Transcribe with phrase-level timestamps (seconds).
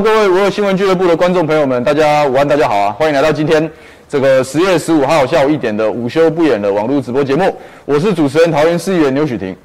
[0.00, 2.92] 各位五二新闻俱乐部的观众朋友们，大家午安，大家好啊！
[2.92, 3.68] 欢迎来到今天
[4.08, 7.52] 这个十月十五号下午一点的午休不演的网络直播节目。
[7.84, 9.56] 我是主持人桃园市议员刘许婷。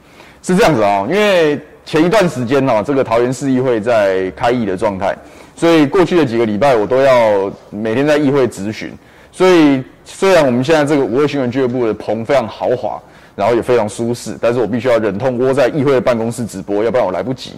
[0.42, 5.16] 是这样子啊，因为前一段时间呢，这个桃园市议会在开议的状态，
[5.56, 8.92] 所以过去的几个礼拜我都要每天在议会咨询。
[9.32, 13.00] 所以虽然我们现在这个五二新闻俱乐部的棚非常豪华，
[13.36, 17.52] 然后也非常舒适，但是我必须要忍痛窝在议会的办公室直播，要不然我来不及。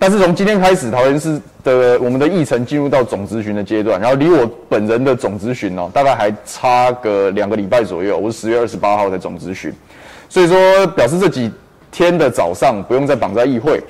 [0.00, 8.16] 但是从今天开始，桃园市的我们的议程进入到总咨询的阶段，然后离我本人的总咨询哦，大概还差个两个礼拜左右。
[8.16, 9.72] 我是十月二十八号的总咨询，
[10.28, 11.50] 所以说表示这几
[11.90, 13.80] 天的早上不用再绑在议会。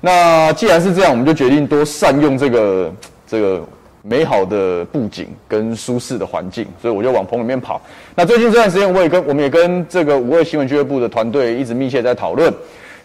[0.00, 2.92] 那既然是这样，我们就决定多善用这个
[3.26, 3.60] 这个
[4.02, 7.82] 美好的布景跟舒适的环境，所以我就往棚里面跑。
[8.14, 12.54] 那最近这段时间，我也跟我们也跟这个五二新闻俱乐部的团队一直密切在讨论。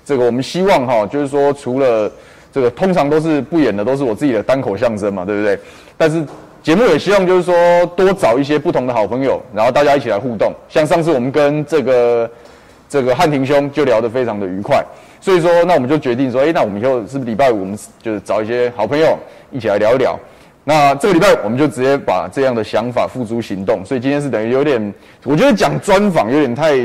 [0.06, 2.12] 这个我们希望哈，就是说除了
[2.52, 5.58] 这个通常都是不演的，都是我自己的单口相声嘛，对不对？
[5.98, 6.24] 但是
[6.62, 10.54] 节目也希望就是说多找一些不同的好朋友，然后大家一起来互动。
[10.70, 12.30] 像上次我们跟这个
[12.90, 14.84] 这个汉庭兄就聊得非常的愉快，
[15.20, 19.18] 所以说那我们就决定说，诶，那我们以后是不是礼拜五我们就是找一些好朋友
[19.50, 20.20] 一起来聊一聊？
[20.64, 23.84] 那这个礼拜我们就直接把这样的想法付诸行动。
[23.86, 26.78] 所以今天是等于有点，我觉得讲专访有点太，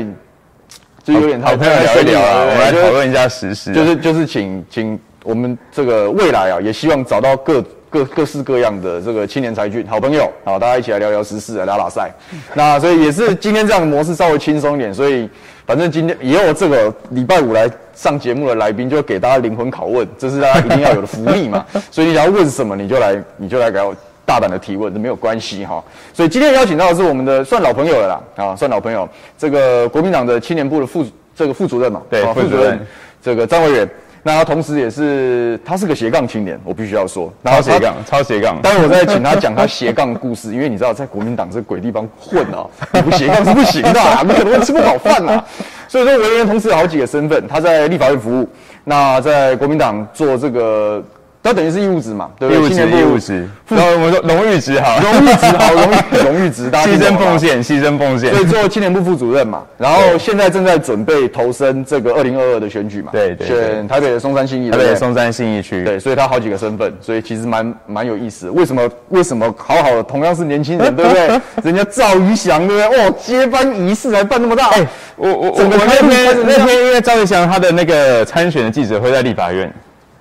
[1.03, 4.99] 就有点太好朋友聊一聊啊，我们来讨论一下实事，就是就是请请。
[5.27, 12.09] 我们这个未来啊，也希望找到各各各式各样的这个青年才俊、好朋友，好，大家一起来聊聊时事，来打打赛。
[12.55, 15.29] 那所以也是今天这样的模式稍微轻松一点，所以
[15.65, 21.65] 反正今天也有这个礼拜五来上节目的来宾，就给大家灵魂拷问，这是大家一定要有的福利嘛。
[21.91, 23.93] 所以你想要问什么，你就来你就来给我
[24.25, 25.83] 大胆的提问，这没有关系哈。
[26.13, 31.05] 所以今天邀请到的是我们的算老朋友了啦，啊，算老朋友，这个国民党的青年部的副
[31.35, 32.79] 这个副主任嘛，对，副主任，
[33.21, 33.89] 这个张维远。
[34.27, 38.61] 那他同时也是，他是个斜杠青年，我必须要说，超斜杠，超斜杠。
[38.61, 45.41] 待会我再请他讲他斜杠的故事，因为你知道，在国民党这鬼地方混啊，你不斜杠是不行的， 你可能会吃不饱饭呐。
[45.87, 48.49] 所以说，文员同时有好几个身份，他在立法院服务，
[48.83, 51.01] 那在国民党做这个。
[51.43, 52.61] 他等于是义务职嘛，对不对？
[52.61, 53.47] 义务职，义务职。
[53.69, 58.33] 然后我们说荣誉职好，荣誉职好，荣誉荣誉职， 牺牲奉献，牺牲奉献。
[58.33, 68.49] 所以做青年部副主任嘛，然后现在正在准备投身这个二零二二的选举嘛，对对，选台北的松山信义，台北的松山信义区，对，所以他好几个身份，所以其实蛮蛮有意思。
[68.49, 71.39] 为什么为什么好好的同样是年轻人，对不对？
[71.63, 73.05] 人家赵宇翔，对不对？
[73.05, 79.71] 哦，接班仪式还办那么大，哎，我我我那天那天因为赵宇翔他的那个参选的记者会在立法院。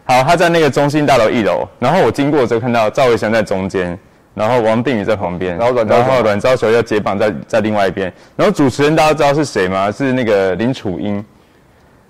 [0.09, 3.99] 好，他在那个中心大楼一楼，然后我经过的时候看到赵伟祥在中间，
[4.35, 9.91] 然后王定宇在旁边，然后阮然后阮昭雄要接棒在在另外一边，然后主持人大家知道是谁吗？
[9.91, 11.25] 是那个林楚英，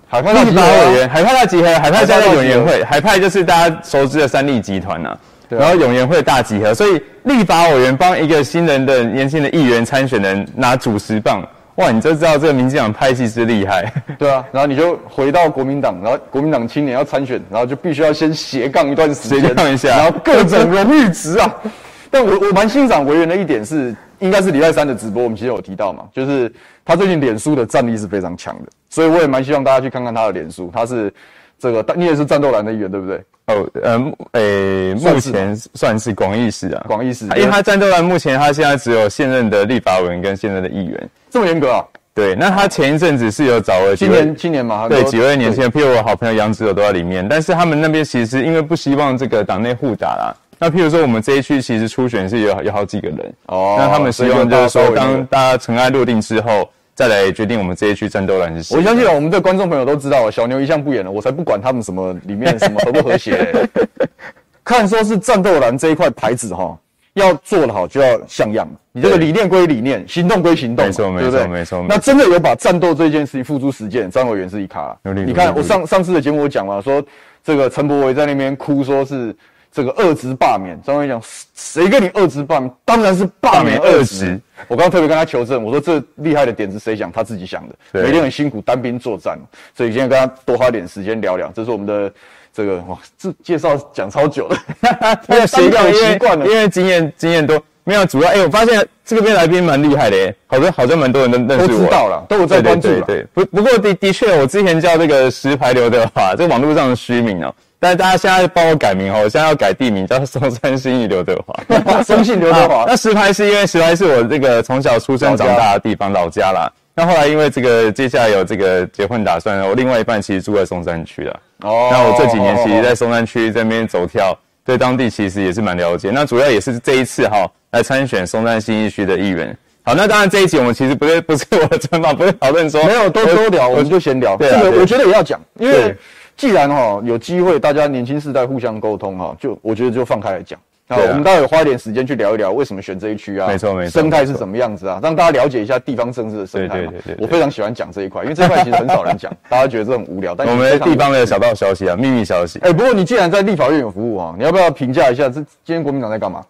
[0.07, 5.17] 海派立法委员，海派大集合，海派加入永延会，海派就是大家熟知的三立集团呐、啊，
[5.49, 11.43] 然后永延会大集合，所以立法委员帮一个新人的年轻的议员参选人拿主持棒。
[11.77, 21.55] 哇，你就知道这个民进党派系之厉害， 对啊，然后你就回到国民党，然后国民党青年要参选，然后就必须要先斜杠一段时间，斜杠一下，然后各种荣誉值啊。
[22.09, 26.51] 但我我蛮欣赏维园的一点是，应该是礼拜三的直播，我们其实有提到嘛，就是
[26.83, 31.13] 他最近脸书的战力是非常强的，所以我也蛮希望大家去看看他的脸书，他是
[31.59, 33.23] 这个，你也是战斗蓝的一员，对不对？
[33.47, 41.85] 哦，呃，诶、欸，目前算是广义式啊，广义式，因为他战斗蓝目前他现在只有现任的立法委员跟现任的议员，这么严格啊？
[42.13, 56.69] 对，那他前一阵子是有找了几位青年青年嘛，对，几位年轻人，譬如我好朋友杨子友都在里面，但是他们那边其实因为不希望这个党内互打啦，那譬如说我们这一区其实初选是有有好几个人，哦，那他们希望就是说当大家尘埃落定之后。
[56.97, 58.75] 再来决定我们这一区战斗蓝是谁？
[58.75, 63.69] 我相信我们的观众朋友都知道，小牛一向不演了，我才不管他们什么里面什么和不和谐、欸。
[64.65, 66.75] 看说是战斗蓝这一块牌子哈，
[67.13, 68.67] 要做得好就要像样。
[68.91, 71.85] 你这个理念归理念，行动归行动，没错没错没错。
[71.87, 74.97] 那真的有把战斗这件事情付诸实践，张委员是一卡。
[75.23, 76.99] 你看我上上次的节目我讲了，说
[77.43, 79.35] 这个陈柏维在那边哭，说是。
[79.77, 81.21] 这个二职罢免，张伟讲，
[81.53, 82.67] 谁跟你二职罢免？
[82.83, 84.41] 当然是罢免二职。
[84.67, 87.11] 我刚刚特别跟他求证，我说这厉害的点子谁想？
[87.11, 87.75] 他自己想的。
[87.91, 89.37] 每天很辛苦单兵作战，
[89.75, 91.51] 所以今天跟他多花点时间聊聊。
[91.53, 92.11] 这是我们的
[92.51, 94.57] 这个哇，这介绍讲超久了，
[95.29, 97.61] 因为习惯习惯了，因为经验经验多。
[97.83, 102.87] 没有主要，哎，我发现这个边来宾蛮厉害的，哎，好像好像蛮多人都认识我，都知道了，都有在关注。
[102.87, 107.53] 对，对，对，不不过的的确，我之前叫这个石牌刘德华，这个网络上的虚名哦。
[107.79, 112.85] 但是大家现在帮我改名哦，我现在要改地名，叫松山新义刘德华， 松信刘德华。
[112.89, 116.71] 那石牌是因为石牌是我这个从小出生长大的地方老家啦。
[116.95, 121.39] 那后来因为这个接下来有这个结婚打算，我另外一半其实住在松山区了。
[121.61, 121.89] 哦。
[121.91, 124.35] 那我这几年其实，在松山区这边走跳，
[124.65, 126.09] 对当地其实也是蛮了解。
[126.11, 129.55] 那主要也是这一次哈来参选松山新义区的议员。
[129.83, 134.35] 好，那当然这一集我们其实不是不是我的专访，不是讨论说没有都都聊，我们就闲聊。
[134.35, 135.95] 这个我觉得也要讲，因为
[136.37, 140.57] 既然哈有机会大家年轻世代互相沟通哈，就我觉得就放开来讲。
[140.89, 143.47] 好，我们待会花一点时间去聊一聊为什么选这一区啊？
[143.47, 145.01] 没错没错，生态是什么样子啊？
[145.03, 146.75] 让大家了解一下地方政治的生态。
[146.77, 150.33] 对对对，我非常喜欢讲这一块，因为这块其实很少人讲，大家觉得这很无聊。
[150.33, 152.59] 但 我们地方的小道消息啊，秘密消息。
[152.59, 156.41] 哎，不过你既然在立法院有服务啊，你要不要评价一下这今天国民党在干嘛？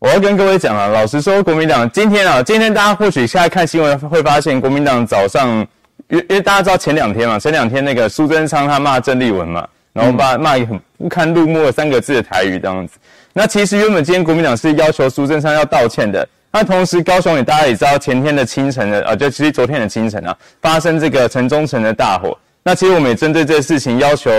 [0.00, 5.64] 我要跟各位讲啊，老实说，国民党今天啊，今天大家或许现在看新闻会发现，国民党早上，
[6.08, 12.98] 因因为大家知道前两天嘛，前两天那个苏贞昌他骂郑丽文嘛，然后骂骂很不堪入目的三个字的台语这样子。
[13.32, 16.26] 那其实原本今天国民党是要求苏贞昌要道歉的。
[16.52, 22.38] 那同时高雄也大家也知道，前天的清晨的啊，就其实昨天的清晨啊，发生这个城中城的大火。
[22.62, 24.30] 那其实我们也针对这个事情要求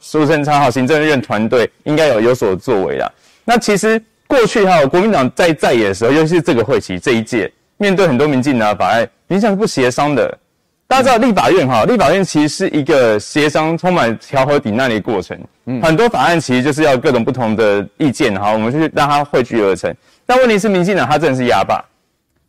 [0.00, 3.10] 苏贞昌和行政院团队应该有有所作为啦。
[3.44, 10.38] 那其实过去哈，国民党在在野的时候，尤其是这个会期这一届，面对很多民进党法案，民进党是不协商的。
[10.88, 15.36] 大家知道立法院哈，立法院其实是一个协商、充满调和、抵难的一个过程。
[15.64, 19.92] 嗯，很多法案其实就是要各种不同的意见哈，我们去让它汇聚而成。
[20.24, 21.84] 但问题是，民进党他真的是哑巴，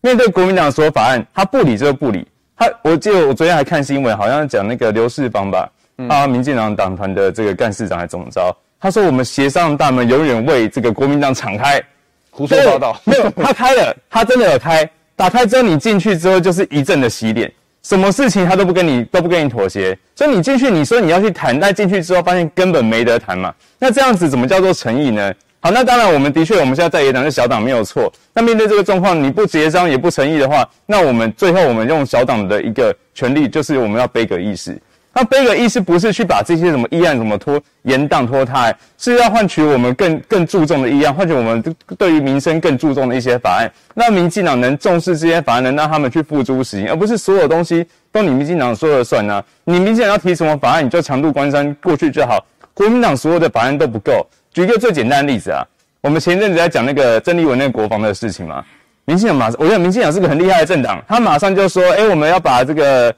[0.01, 2.27] 面对国民党所有法案，他不理就不理。
[2.55, 5.69] 他，我记得我昨天还看新闻，好像讲那个刘世芳吧，
[6.07, 11.81] 啊，民进党党团的这个干事长还怎么着，他说我们协商大门永远为这个国民党敞开。
[12.29, 14.87] 胡说八道，没有，他开了，他真的有开。
[15.15, 17.51] 打开之后，你进去之后就是一阵的洗脸。
[17.87, 23.53] 什么事情他都不跟你都不跟你妥协，所以你进去你说你要去谈，但进去之后发现根本没得谈嘛。
[23.79, 25.33] 那这样子怎么叫做诚意呢？
[25.61, 28.11] 好，那当然我们的确我们现在在野党是小党没有错。
[28.33, 34.77] 那面对这个状况，你不结账也不诚意的话，那我们最后我们用小党的一个权利，就是我们要背个意思。
[35.19, 43.67] 那杯葛议事不是去把这些什么议案什么拖延宕拖沓，是要换取我们更更注重的议案，换取我们对于民生更注重的一些法案。
[43.95, 52.45] 那民进党能重视这些法案，能让他们去付诸实行，而不是所有东西都你民进党说了算呢、你民进党要提什么法案，你就强渡关山过去就好。
[52.75, 54.23] 国民党所有的法案都不够。
[54.53, 55.65] 举一个最简单的例子啊，
[56.01, 58.63] 我们前阵子在讲那个郑丽文那个国防的事情嘛，
[59.05, 63.11] 民进党马上，我觉得民进党是个很厉害的政党，他马上就说，哎、欸，我们要把这个。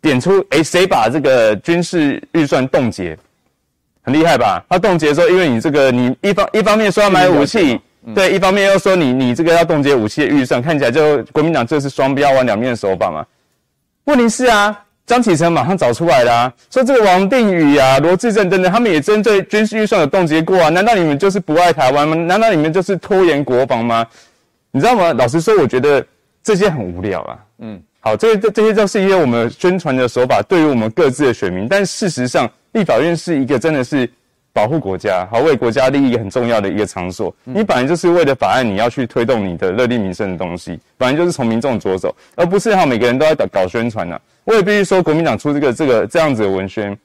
[0.00, 3.18] 点出诶，谁把这个军事预算冻结，
[4.02, 4.64] 很厉害吧？
[4.68, 13.26] 他冻结说，因为你这个你一方一方面说要买武器，嗯、对，一方面又说你你这个要冻结武器的预算，看起来就国民党这是双标玩两面的手法嘛。
[14.04, 20.68] 问题是啊，张启臣马上找出来了、啊，说这个王定宇啊、罗志正等等，他们也针对军事预算有冻结过啊。
[20.68, 22.14] 难道你们就是不爱台湾吗？
[22.14, 24.06] 难道你们就是拖延国防吗？
[24.70, 25.12] 你知道吗？
[25.12, 26.06] 老实说，我觉得
[26.42, 27.38] 这些很无聊啊。
[27.58, 27.82] 嗯。
[28.06, 31.66] 好，这这这些都是一些我们宣传的手法，对于我们各自的选民。
[31.66, 34.08] 但事实上，立法院是一个真的是
[34.52, 37.34] 保护国家、好为国家利益很重要的一个场所。
[37.42, 44.16] 你本来就是为了法案，你要去推动你的热力民生的东西，本来就是从民众着手，而不是哈每个人都在搞搞宣传呢。
[44.44, 46.96] 我也必须说，国民党出这个这个这样子的文宣，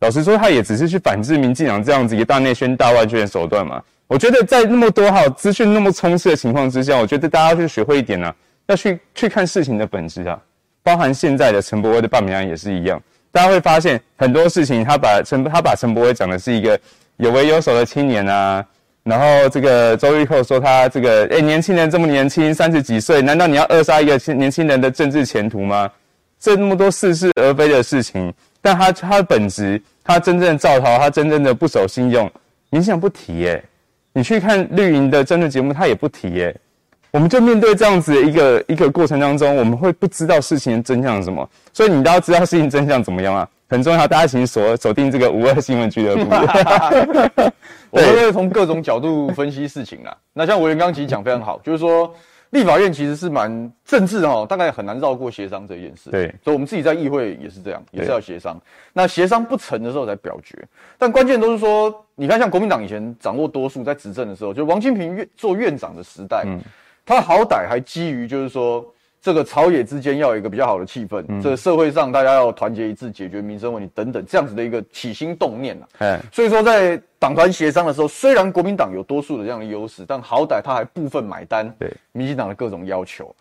[0.00, 3.82] 老实说，他也只是去反制民进党这样子一个大内宣、大外宣的手段嘛。
[4.06, 8.36] 我觉得在那么多好资讯那么充斥的情况之下，我觉得大家要去学会一点呢、啊。
[8.66, 10.38] 要去去看事情的本质啊，
[10.82, 13.00] 包含现在的陈伯威的罢免案也是一样。
[13.30, 16.78] 大家会发现很多事情，他把陈他把陈柏惟讲的是一个
[17.16, 18.64] 有为有守的青年啊，
[19.02, 25.90] 然后这个周玉蔻说他这个诶年轻人这么年轻，三十几岁，难道你要扼杀一个年轻人的政治前途吗？
[26.38, 32.30] 这那么多似是而非的事情，但他他的本质，他真正造逃，他真正的不守信用，
[32.68, 33.64] 你想不提耶？
[34.12, 36.54] 你去看绿营的政治节目，他也不提耶。
[37.12, 44.08] 我们就面对这样子的一个一个过程当中，我们会不知道事情的真相是什么，所以你都要知道事情真相怎么样啊，很重要。
[44.08, 46.22] 大家请锁锁定这个五二新闻俱乐部。
[47.90, 50.16] 我们会从各种角度分析事情啦。
[50.32, 52.10] 那像委员刚其实讲非常好，就是说
[52.48, 56.08] 立法院其实是蛮政治哈，大概很难绕过协商这件事。
[56.10, 58.58] 对，所以我们自己在议会也是这样，也是要协商。
[58.94, 60.56] 那协商不成的时候才表决，
[60.96, 66.44] 但关键都是说，你看像国民党以前掌握多数在执政的时候，就王金平院做院长的时代。
[66.46, 66.58] 嗯
[67.04, 68.84] 他好歹还基于就是说，
[69.20, 76.20] 这个朝野之间要有一个比较好的气氛，嗯、这个社会上大家要团结一致解决民生问题等等这样子的一个起心动念呐、啊。
[76.32, 83.34] 所以说在党团协商的时候，虽然国民党有多数的这样的优势，但好歹他还部分买单，对民进党的各种要求。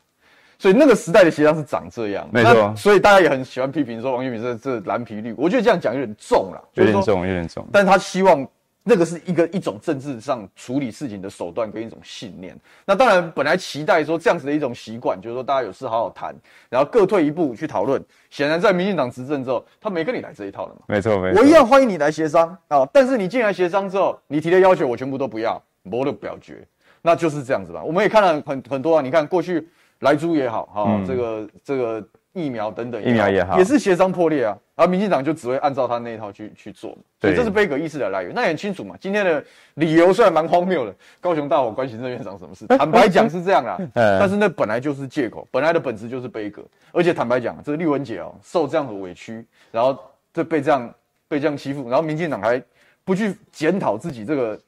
[0.57, 2.73] 所以那个时代的协商是长这样，没错。
[2.75, 7.67] 所以大家也很喜欢批评说王金平这这蓝皮绿，我觉得这样讲有点重了，有点重，有点重。
[7.71, 8.47] 但他希望。
[8.83, 12.57] 那个是一个一种政治上处理事情的手段跟一种信念。
[12.85, 16.35] 那当然，本来期待说这样子的一种习惯，就是说大家有事好好谈，
[16.67, 18.03] 然后各退一步去讨论。
[18.29, 20.81] 显然，在民进党执政之后，他没跟你来这一套了嘛。
[20.87, 21.41] 没错，没错。
[21.41, 25.61] 我一样欢迎你来协商啊，但是你进来协商之后，你提的要求我全部都不要。
[25.83, 26.67] 我得表决，
[27.01, 27.83] 那就是这样子吧。
[27.83, 29.67] 我们也看了很很多啊，你看过去
[29.99, 32.07] 莱猪也好，哈、嗯，这个这个。
[32.33, 34.57] 疫苗等等，疫苗也好，也是协商破裂啊。
[34.75, 38.33] 然后民进党就只会按照他那一套去去做，所以这是悲歌意识的来源。
[38.33, 38.95] 那也很清楚嘛。
[38.99, 39.43] 今天的
[39.75, 42.65] 理由虽然蛮荒谬的，高雄大火关行政院长什么事？
[42.65, 46.63] 坦白讲是这样啦，但是那本来就是借口，本来的本质就是悲歌。
[46.91, 49.95] 而且坦白讲，这个丽文姐哦，受这样的委屈，然后
[50.33, 50.91] 这被这样
[51.27, 52.59] 被这样欺负，然后民进党还
[53.03, 54.59] 不去检讨自己这个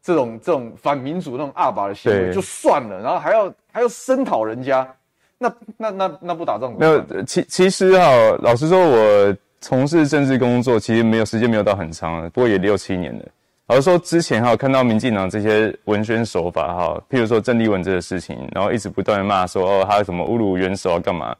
[0.00, 4.86] 这种这种反民主那种阿爸的行为就算了，然后还要还要声讨人家。
[5.38, 6.74] 那那那那不打仗？
[6.78, 8.04] 没有，其其实哈，
[8.42, 13.24] 老实说，我从事政治工作，其实没有时间没有到很长，不过也六七年了。
[13.68, 21.34] 老实说，之前哈看到民进党这些文宣手法哈，譬如说郑丽文这个事情，然后一直不断的骂说哦，他什么侮辱元首啊干嘛？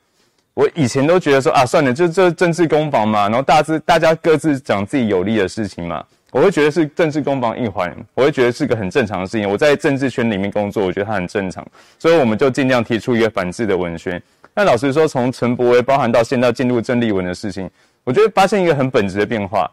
[0.54, 6.04] 我以前都觉得说啊，算了，就这政治攻防嘛，然后大致大家各自讲自己有利的事情嘛。
[6.30, 9.48] 我会觉得是政治攻防一环，我会觉得是个很正常的事情。
[9.48, 11.66] 我在政治圈里面工作，我觉得它很正常，
[11.98, 14.22] 所以我们就尽量提出一个反制的文宣。
[14.54, 17.70] 那老实说，从陈柏惟包含到现在进入郑丽文的事情，
[18.04, 19.70] 我觉得发现一个很本质的变化。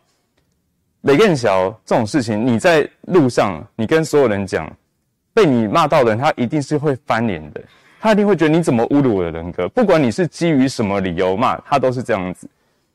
[1.02, 4.72] 雷更小这种事情，你在路上，你跟所有人讲，
[5.34, 7.62] 被你骂到的人，他一定是会翻脸的，
[8.00, 12.48] 他一定会觉得你怎么侮辱我的人格，不管你是基于什么理由骂，他都是这样子。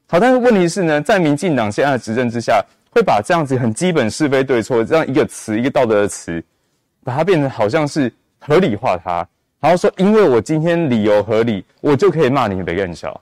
[0.08, 2.64] 好，但是问题是呢，在民进党现在的执政之下。
[2.90, 6.42] 会把这样子很基本是非对错这样一个词一个道德的词，
[7.04, 9.26] 把它变成好像是合理化它，
[9.60, 13.20] 然后说因为我今天理由合理，我就可以骂你北更小。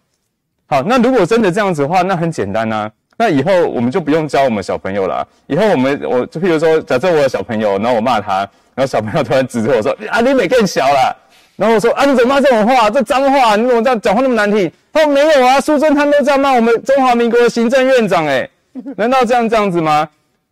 [0.66, 5.26] 好，那如果真的这样子的话，那很简单啊，那以后我们就不用教我们小朋友了。
[5.46, 8.38] 以后我们我就譬如说，假设我有小朋友，然后我骂他，
[8.74, 11.16] 然后小朋友突然指着我说啊你北更小了，
[11.56, 12.90] 然后我说啊你怎么骂这种话？
[12.90, 14.70] 这脏话，你怎么这样讲话那么难听？
[14.92, 18.48] 他说没有啊，苏贞昌都这样骂我们中华民国的行政院长诶、
[18.96, 20.08] 难道这样这样子吗？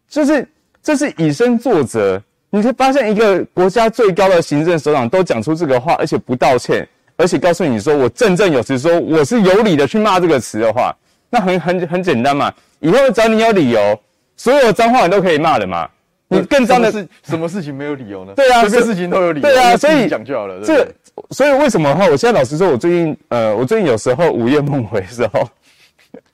[0.08, 0.46] 就是
[0.82, 2.22] 这是以身作则。
[2.48, 10.96] 你可以发现，一个国家最高的行政首长都讲出这个话，而且不道歉，而且告诉你说我振振有词，说我是有理的去骂这个词的话，
[11.28, 12.50] 那很很很简单嘛。
[12.78, 14.00] 以后只要你有理由，
[14.36, 15.88] 所有的脏话你都可以骂的嘛。
[16.28, 18.32] 你更脏的是什么事情没有理由呢？
[18.36, 19.46] 对啊，什么事情都有理由。
[19.46, 20.60] 对啊，所以讲就好了。
[20.64, 20.86] 这，
[21.30, 22.06] 所以为什么哈？
[22.06, 25.48] 我现在老实说，我最近呃，我最近有时候午夜梦回的时候。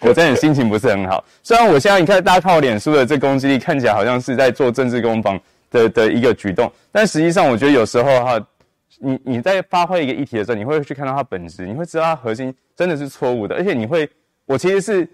[0.03, 5.41] 我真的心情不是很好，虽然我现在你看大家看我脸书的这攻击力看起来好像是在做政治攻防
[5.71, 8.47] 的的一个举动，但实际上我觉得有时候哈，
[8.99, 14.09] 你你在发挥一个议题的时候，你会去看到它本质，你会知道它核心真的是错误的，而且你会，
[14.45, 15.09] 我其实是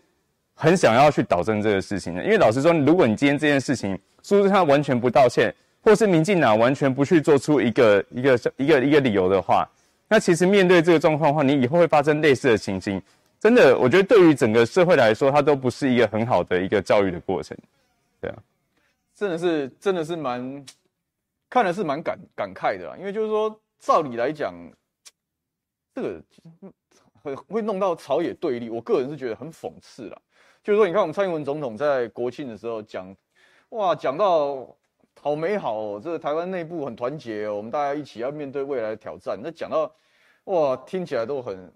[0.55, 9.69] 很想要去导正这个事情的，因为老实说，如果你今天这件事情苏贞昌完全不道歉，或是民进党完全不去做出一个一个一个一个理由的话，
[10.09, 13.01] 那其实面对这个状况的话，你以后会发生类似的情形。
[13.41, 17.57] 真的，我觉得对于整个社会来说，它都不是一个很好的一个教育的过程，
[18.21, 18.37] 对啊，
[19.15, 20.67] 真的是真的是蛮
[21.49, 24.53] 看的是蛮感感慨的啦，因为就是说，照理来讲，
[25.95, 26.21] 这个
[27.23, 30.21] 会会弄到朝野对立，我个人是觉得很讽刺啦。
[30.65, 33.15] 就是说，你看我们蔡英文总统在国庆的时候讲，
[33.69, 34.67] 哇，讲到
[35.21, 39.39] 好美好哦，这个台湾内部很团结哦，我们大家一起要面对未来的挑战。
[39.41, 39.95] 那讲到
[40.47, 41.73] 哇，听起来都很。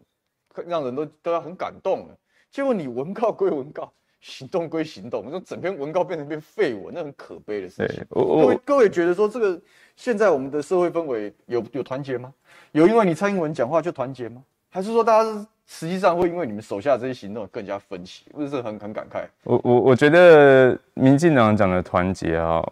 [0.67, 2.17] 让人都都要很感动的，
[2.51, 3.91] 结果你文告归文告，
[4.21, 8.05] 行动归行动，那整篇文告变成一篇废文，那很可悲的事情。
[8.11, 9.61] 各位各位觉得说这个
[9.97, 12.33] 现在我们的社会氛围有有团结吗？
[12.73, 14.43] 有因为你蔡英文讲话就团结吗？
[14.71, 18.25] 还是说大家实际上会因为你们手下这些行动更加分歧？
[18.31, 19.25] 不是很很感慨。
[19.45, 22.63] 我我我觉得民进党讲的团结啊，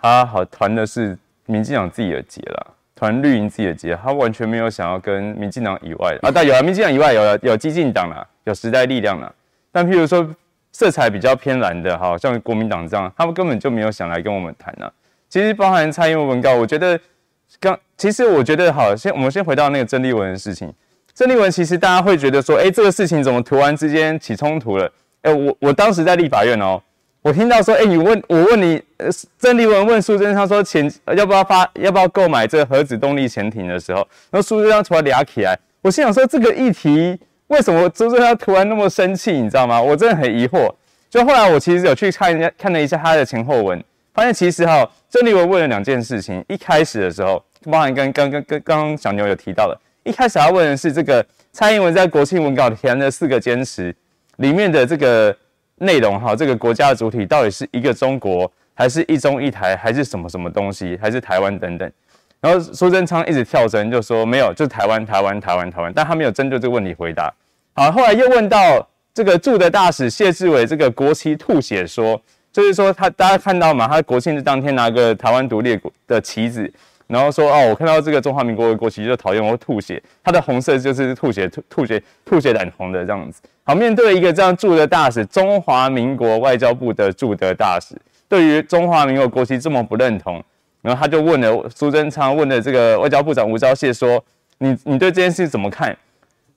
[0.00, 2.66] 他好团的是民进党自己的结啦。
[3.00, 9.32] 团绿营自己的结，他完全没有想要跟民进党以外的啊，但有啊，民进党以外有有激进党啦，有时代力量啦。
[9.72, 10.28] 但譬如说
[10.70, 14.92] 色彩比较偏蓝的，好像国民党这样，他们根本就没有想来跟我们谈啊。
[15.30, 17.00] 其实包含蔡英文文告，我觉得
[17.58, 20.70] 刚其实我觉得好，先我们先回到那个郑丽文的事情。
[21.14, 24.92] 郑丽文其实大家会觉得说，哎、欸，这个事情怎么突然之间起冲突了？
[25.22, 26.82] 哎、我我当时在立法院哦。
[27.22, 29.08] 我听到说，哎、你问我问你，呃，
[29.38, 33.98] 郑丽文问苏贞昌说，潜要不要发，要不要购买这个核子动力潜艇的时候，
[34.30, 39.82] 然后苏贞昌突然聊起来，我心想说，这个议题为什么苏贞昌突然那么生气，你知道吗？
[39.82, 40.72] 我真的很疑惑。
[41.10, 43.84] 就后来我其实有去看一下，看了一下他的前后文，
[44.14, 46.42] 发现其实哈，郑丽文问了两件事情。
[46.48, 51.22] 一开始的时候，包含跟刚刚跟刚刚小牛有提到的，一开始他问的是这个
[51.52, 53.94] 蔡英文在国庆文稿填的四个坚持
[54.36, 55.36] 里面的这个。
[55.80, 61.90] 内容哈，这个国家的主体到底是一个中国，还是一中一台，还是什么什么东西，还是台湾等等？
[62.40, 67.32] 然后苏贞昌一直跳针，就说没有，就是台湾，台湾，台湾，台湾，但他没有针对这个问题回答。
[67.74, 72.20] 好，后来又问到这个驻的大使谢志伟，这个国旗吐血说，
[72.52, 76.72] 就是说他大家看到嘛，他国庆日当天拿个台湾独立的旗子，
[77.10, 80.00] 然后说哦，我看到这个中华民国的国旗就讨厌，我会吐血。
[80.22, 83.42] 他的红色就是吐血吐吐血吐血染红的这样子。
[83.64, 87.96] 好，面对一个这样驻的大使，中华民国外交部的驻德大使，
[88.28, 90.40] 对于中华民国国旗这么不认同，
[90.82, 94.24] 然后他就问了苏贞昌，问了这个外交部长吴钊燮说，
[94.58, 95.96] 你你对这件事怎么看？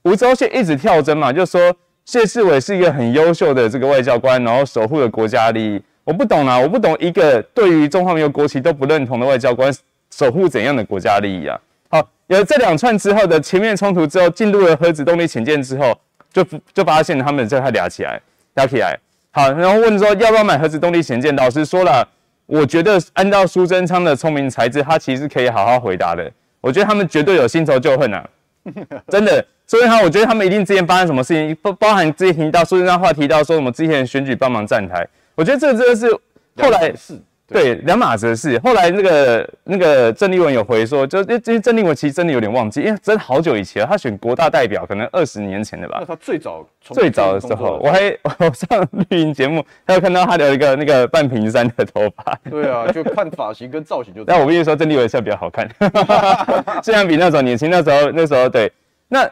[0.03, 5.81] 吴钊燮一直跳针嘛，就说谢世伟是一个很优秀的这个外交官，然后守护了国家利益。
[6.03, 9.73] 我不懂啊，我不懂一个对于中华民国国旗都不认同的外交官。
[10.15, 11.59] 守护怎样的国家利益啊？
[11.89, 15.99] 好，有了这两串之后的前面冲突之后，进入了核子动力潜舰之后，
[16.31, 18.21] 就就发现他们就开始聊起来，
[18.53, 18.97] 聊起来。
[19.31, 21.35] 好，然后问说要不要买核子动力潜舰？
[21.35, 22.07] 老师说了，
[22.45, 26.31] 我觉得按照苏贞昌的聪明才智，他其实可以好好回答的。
[26.61, 28.29] 我觉得他们绝对有新仇旧恨啊，
[29.09, 29.43] 真的。
[29.65, 36.13] 所以，他我觉得他们一定之前发生什么事情，包包含之前提到苏贞昌话提到说什么之前选举帮忙站台，我觉得这个真的是
[36.61, 37.19] 后来是。
[37.47, 38.57] 对，两码子的事。
[38.63, 45.97] 后来那个那个郑丽文有回说，就因为郑丽文其实真的有点忘记，因为真的好久以前了，他选国大代表可能二十年前的吧。
[45.99, 52.39] 那他最早最早的时候，我还 我上绿营节目，还有看到他留一个那个半平山的头发。
[52.49, 54.23] 对啊，就看发型跟造型就。
[54.25, 55.69] 但我跟你说，郑丽文现在比较好看，
[56.81, 57.69] 虽然比那时候年轻。
[57.69, 58.71] 那时候那时候对，
[59.09, 59.29] 那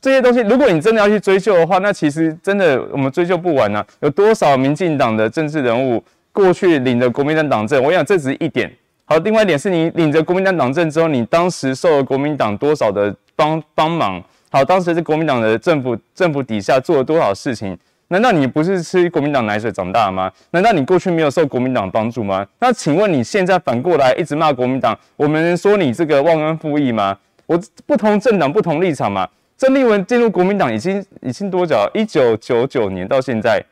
[0.00, 3.84] 这些东西，如果你真的要去追究的话，那其实真的我们追究不完啊。
[4.00, 6.02] 有多少民进党的政治人物？
[6.34, 8.70] 过去领着国民党党证，我想这只是一点。
[9.04, 14.20] 好，另外一点是你领着国民党党证之后，你当时受了国民党多少的帮帮忙？
[14.50, 17.78] 好，当时是国民党的政府政府底下做了多少事情？
[18.08, 20.30] 难道你不是吃国民党奶水长大的吗？
[20.50, 22.44] 难道你过去没有受国民党帮助吗？
[22.58, 27.16] 那请问你现在反过来一直骂国民党，我们说你这个忘恩负义吗？
[27.46, 29.28] 我不同政党不同立场嘛。
[29.56, 31.76] 郑丽文进入国民党已经已经多久？
[31.94, 33.62] 一九九九年到现在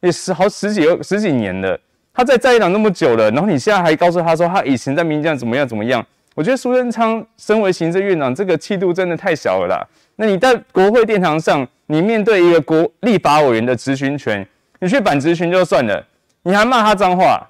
[0.00, 1.78] 也十好十几十几年了。
[2.18, 6.04] 他在在野党那么久了，然后你现在还告诉他说他以前在民进党怎么样怎么样？
[6.34, 9.86] 我觉得苏贞昌身为行政院长，这个气度真的太小了啦。
[10.16, 14.44] 那你在国会殿堂上，你面对一个国立法委员的质询权，
[14.80, 16.04] 你去反质询就算了，
[16.42, 17.48] 你还骂他脏话。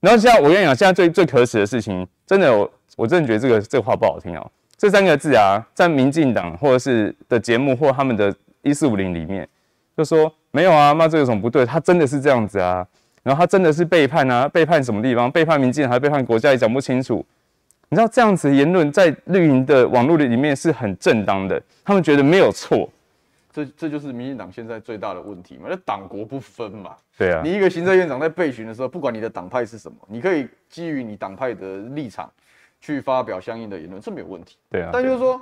[0.00, 4.50] 然后现在我跟你讲，现在最最可耻的事情，真的我我真的觉得这个这个话不好听哦。
[4.76, 9.48] 这三个字啊，在民进党或者是的节目或他们的一四五零里面，
[9.96, 11.64] 就说没有啊，骂这个有什么不对？
[11.64, 12.86] 他真的是这样子啊。
[13.24, 14.46] 然后他真的是背叛啊？
[14.46, 15.28] 背叛什么地方？
[15.28, 17.24] 背叛民进还是背叛国家也讲不清楚。
[17.88, 22.88] 你知道这样子言论在绿营的网络里面是很正当的，他们觉得没有错。
[23.52, 25.68] 这这就是民进党现在最大的问题嘛？
[25.70, 26.96] 那党国不分嘛？
[27.16, 27.40] 对啊。
[27.42, 32.30] 你一个行政院长在备询的时候，不管你的党派是什么，你可以基于你党派的立场
[32.80, 34.56] 去发表相应的言论，这没有问题。
[34.70, 34.90] 对啊。
[34.92, 35.40] 但就是说，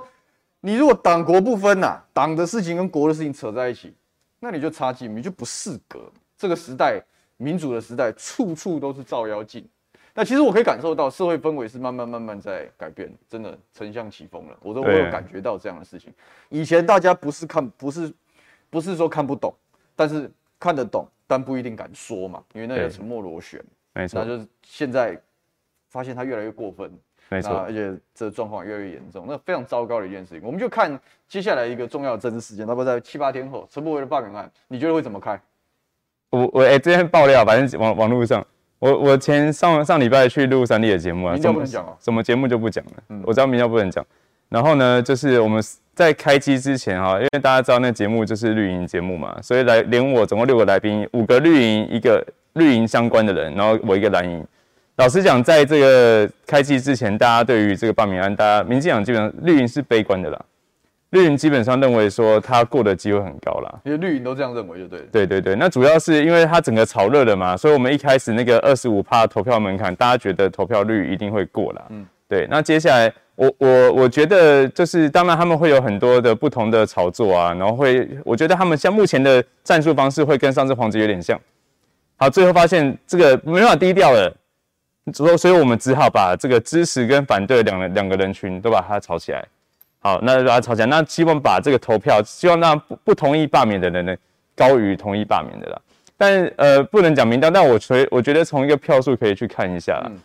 [0.61, 3.93] 你如果党国不分呐、啊，党的事情跟国的事情扯在一起，
[4.39, 5.99] 那你就差劲，你就不适格。
[6.37, 7.01] 这个时代。
[7.37, 9.67] 民主的时代，处处都是照妖镜。
[10.15, 14.55] 那其实我可以感受到社会氛围是慢慢慢慢在改变，真的丞相起风了。
[14.61, 16.13] 我都我有感觉到这样的事情。
[16.49, 18.13] 以前大家不是看，不是
[18.69, 19.51] 不是说看不懂，
[19.95, 23.59] 但是看得懂，但不一定敢说嘛，因为那叫沉默螺旋。
[23.93, 24.21] 没错。
[24.21, 25.19] 那就是现在
[25.89, 26.91] 发现他越来越过分，
[27.29, 30.43] 没错，而且这状况越来越严重，那非常糟糕的一件事情。
[30.45, 35.41] 我们就看接下来一个重要的政治事件，那不在七八天后，陈柏惟的罢免案，你觉得会怎么开？
[36.33, 38.43] 我我哎，欸、这边爆料，反正网网络上，
[38.79, 42.91] 我我前上上礼拜去录三立的节目啊，民调不能讲啊，什么节目就不讲了。
[43.09, 44.03] 嗯，我知道民调不能讲。
[44.49, 54.43] 然后呢，就是我们在开机之前哈，因为大家知道那节目就是绿营节目嘛，所以来连我总共六个来宾，五个绿营，一个绿营相关的人，然后我一个蓝营。
[54.95, 60.45] 老实讲，在这个开机之前，大家对于这个罢免案，大家民进党基本上绿营是悲观的啦。
[61.13, 65.05] 绿营基本上认为说他过的机会很高啦，因为绿营都这样认为就对了。
[65.11, 71.85] 对对对，那主要是因为他整个炒热了嘛，所以我们一开始那个二十五趴投票门槛，大家觉得投票率一定会过啦。
[71.89, 72.47] 嗯，对。
[72.49, 81.39] 那接下来我我我觉得就是当然他们会有很多的不同的炒作啊，然后会我觉得他们像目前的战术方式会跟上次黄捷有点像。
[82.17, 84.35] 好，最后发现这个没办法低调了，
[85.13, 89.45] 所以所以我们只好把这个支持跟反对两两个人群都把它炒起来。
[90.03, 90.87] 好，那就把它吵起来。
[90.87, 94.13] 那希望把这个投票，希望让不不同意罢免的人呢，
[94.53, 95.81] 高于同意罢免的啦。
[96.17, 100.11] 但呃，不能讲民调，但我觉我觉得从一个票数可以去看一下啦。
[100.13, 100.19] 嗯、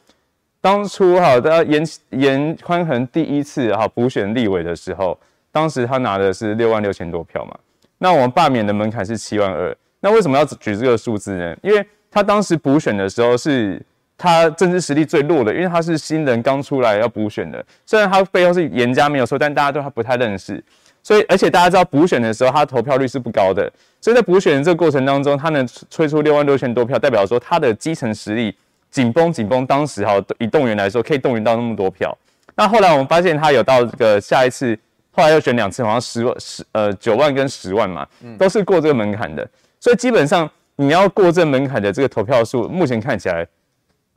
[0.61, 5.17] 当初哈，大家颜颜宽恒第一次哈补选立委的时候，
[5.53, 7.57] 当时他拿的是六万六千多票嘛。
[7.99, 9.77] 那我们罢免的门槛是七万二。
[10.01, 11.57] 那为什么要举这个数字呢？
[11.63, 13.81] 因为他当时补选的时候是。
[14.19, 17.65] 他政治实力最弱的，因为他是新人刚出来要补选的。
[17.87, 20.63] 虽然他背后是严家没有错，但大家对他不太认识，
[21.03, 28.55] 所以而且大家知道补选的时候，他投票率是不高的，所以在补选的这个过程当中，他能吹出六万六千多票，代表说他的基层实力
[28.91, 29.65] 紧绷紧绷。
[29.65, 32.17] 当时哈以动员来说，可以动员到那么多票。
[32.57, 34.77] 那后来我们发现他有到这个下一次，
[35.13, 38.05] 后来又选两次，好像十万十呃九万跟十万嘛，
[38.37, 39.49] 都是过这个门槛的。
[39.79, 43.47] 所以基本上你要过这门槛的这个投票数，目前看起来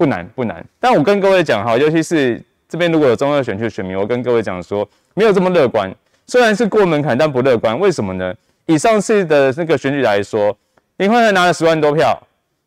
[0.01, 0.65] 不难不难。
[0.79, 5.93] 但我跟各位讲哈，尤其是这边如果有中二选区选民，我跟各位讲说，没有这么乐观。
[6.25, 7.79] 虽然是过门槛，但不乐观。
[7.79, 8.33] 为什么呢？
[8.65, 10.57] 以上次的那个选举来说，
[10.97, 12.19] 林焕才拿了十万多票，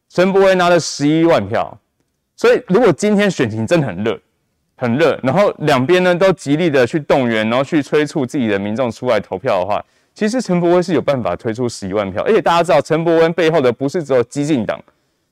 [0.09, 1.77] 陈柏惟拿了十一万票。
[2.37, 4.17] 所以如果今天选情真的很热。
[4.77, 12.23] 很热，然后两边呢都极力的去动员，然后去催促自己的民众出来投票的话，其实陈柏惟是有办法推出十一万票。
[12.25, 14.79] 而且大家知道，陈柏惟背后的不是只有激进党，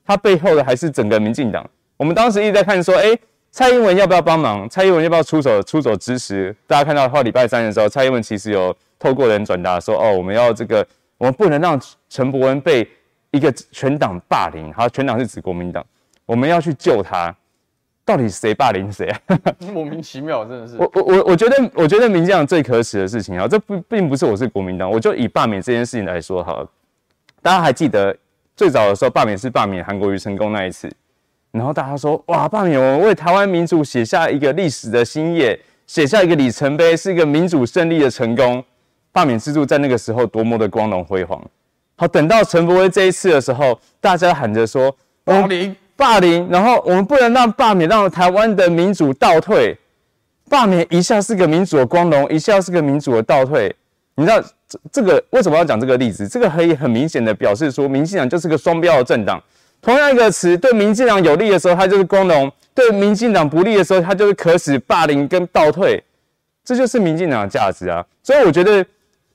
[0.05, 1.69] 他背后的还是整个民进党。
[2.03, 3.17] 我们当时一直在看说，哎，
[3.49, 4.67] 蔡英文要不要帮忙？
[4.67, 6.53] 蔡英文要不要出手出手支持？
[6.67, 10.85] 大家看到的话，礼拜三的时候，蔡英文其实有透过人转达说，哦，我们要这个，
[11.17, 12.85] 我们不能让陈伯恩被
[13.31, 14.69] 一个全党霸凌。
[14.73, 15.81] 好，全党是指国民党，
[16.25, 17.33] 我们要去救他。
[18.03, 19.37] 到底谁霸凌谁啊？
[19.73, 20.75] 莫名其妙，真的是。
[20.75, 26.69] 我我我我觉得，我觉得民进党最可耻的事情啊，这不并不是我是国民党，我就以罢免这件事情来说好了。
[27.41, 28.13] 大家还记得
[28.57, 30.91] 最早的时候罢免是罢免韩国瑜成功那一次，
[31.53, 38.61] 然后大家说哇，罢免我们为台湾民主写下一个历史的新页，写下一个里程碑，是一个民主胜利的成功。
[39.11, 41.39] 罢免制度在那个时候多么的光荣辉煌。
[41.95, 45.73] 好，等到陈柏惟这一次的时候，大家喊着说光临。
[45.95, 49.77] 霸凌，然后我们不能让罢免让台湾的民主倒退。
[50.49, 53.73] 罢免一下是个民主的光荣，一下是个民主的倒退。
[54.15, 56.27] 你知道这这个为什么要讲这个例子？
[56.27, 59.39] 这个可以很明显的表示说，民进党就是个双标的政党。
[59.83, 66.01] 同样一个词，对民进党有利的时候，它就是光荣；对民进党不利的时候，它就是可使霸凌跟倒退。
[66.63, 68.03] 这就是民进党的价值啊！
[68.23, 68.83] 所以我觉得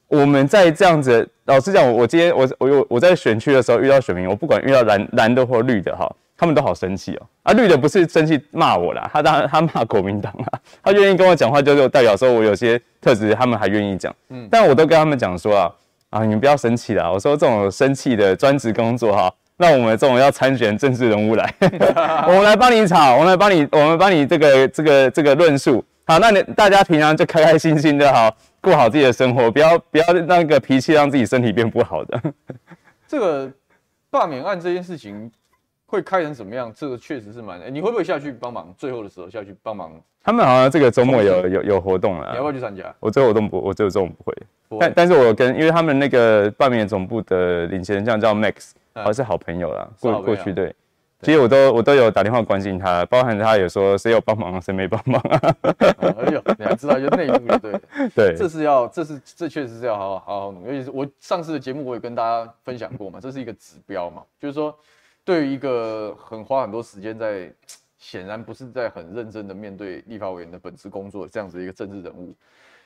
[0.08, 6.10] 我们在这样子，老实讲，我我今天我我有我在选区的时候遇到选民，我不管遇到蓝蓝的或绿的哈。
[6.40, 10.46] 他们都好生气哦，啊，绿的不是生气骂我啦，他当然他骂国民党啦，
[10.84, 15.74] 他愿意跟我讲话，就是代表说我有些特质，他们还愿意讲，嗯，但我都跟他们讲说啊，
[16.10, 21.54] 啊，你们不要生气啦，我说这种生气的专职工作哈，让我们这种要参选政治人物来，
[22.26, 32.22] 我们来帮你吵，我们来帮你，我们帮你这个这个这个论述，好，那你大家平常就开开心心的好，过好自己的生活，不要不要那个脾气让自己身体变不好的。
[33.06, 33.50] 这个
[34.10, 35.30] 罢免案这件事情。
[35.90, 36.70] 会开成什么样？
[36.76, 37.58] 这个确实是蛮……
[37.60, 38.74] 欸，你会不会下去帮忙？
[38.76, 39.90] 最后的时候下去帮忙？
[40.22, 42.94] 他们好像这个周末有有有活动了，你要不要去参加？
[43.00, 44.36] 我这个活动不，我这个周末不会。
[44.78, 50.74] 但但是我跟因为他们那个罢免总部的领衔人叫 Max，好像是好朋友啦，过过去对。
[51.20, 55.20] 其实我都我都有打电话关心他，包含他有说谁有帮忙，谁没帮忙。
[55.98, 57.80] 哎呦，你还知道就内幕就对。
[58.14, 60.72] 对，这是要，这是这确实是要好好好好努力。
[60.74, 64.76] 尤其是我上次的节目我也跟大家分享过嘛，这是一个指标嘛，就是说。
[65.24, 67.52] 对于一个很花很多时间在，
[67.98, 72.34] 显然不是在很认真的面对立法委员的本职工作这样子一个政治人物，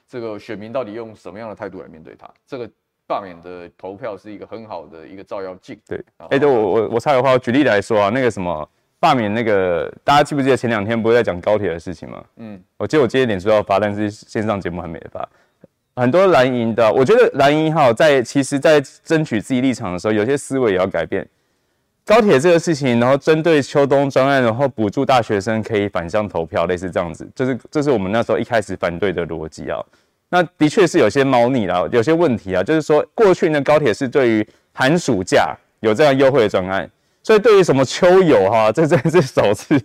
[0.09, 2.29] 这个选民到底用什么样的态度来面对他？
[2.45, 2.69] 这个
[3.13, 5.79] 罢免的投票是一个很好的一个照妖镜。
[5.87, 8.67] 对，哎，对我我我插个话，举例来说啊，那个什么
[8.99, 12.25] 罢免那个，大家记不记得前两天不是在讲高铁的事情吗？
[12.37, 15.29] 嗯，我记得我今天脸书要发，但是线上节目还没发。
[15.95, 21.29] 很多蓝营的，我觉得蓝营哈，在其实，在争取自己立场的时候，有些思维也要改变。
[22.07, 29.79] 高铁这个事情，然后针对秋冬专案，然后补助大学生可以反向投票，类似这样子，就是这是我们那时候一开始反对的逻辑啊。
[30.35, 36.89] 那的确是有些猫腻啦，有些问题啊，就是说过去呢，高铁是对于寒暑假有这样优惠的专案，
[37.23, 39.79] 所以对于什么秋游哈， 这真的是首次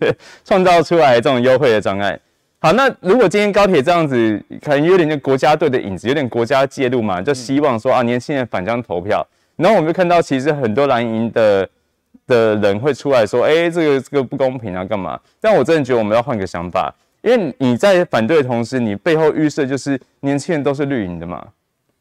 [0.45, 2.17] 创造出来这种优惠的专案。
[2.59, 11.67] 好，那如果今天高铁这样子，可能有点像国家队的影子，有点国家介入嘛，就希望说啊，年轻人返乡投票，然后我们就看到其实很多蓝营的。
[12.25, 16.93] 的人会出来说：“哎、这个这个不公平啊，干嘛？”但我真的觉得我们要换个想法，
[17.27, 21.45] 因为你在反对的同时，你背后预设就是年轻人都是绿营的嘛。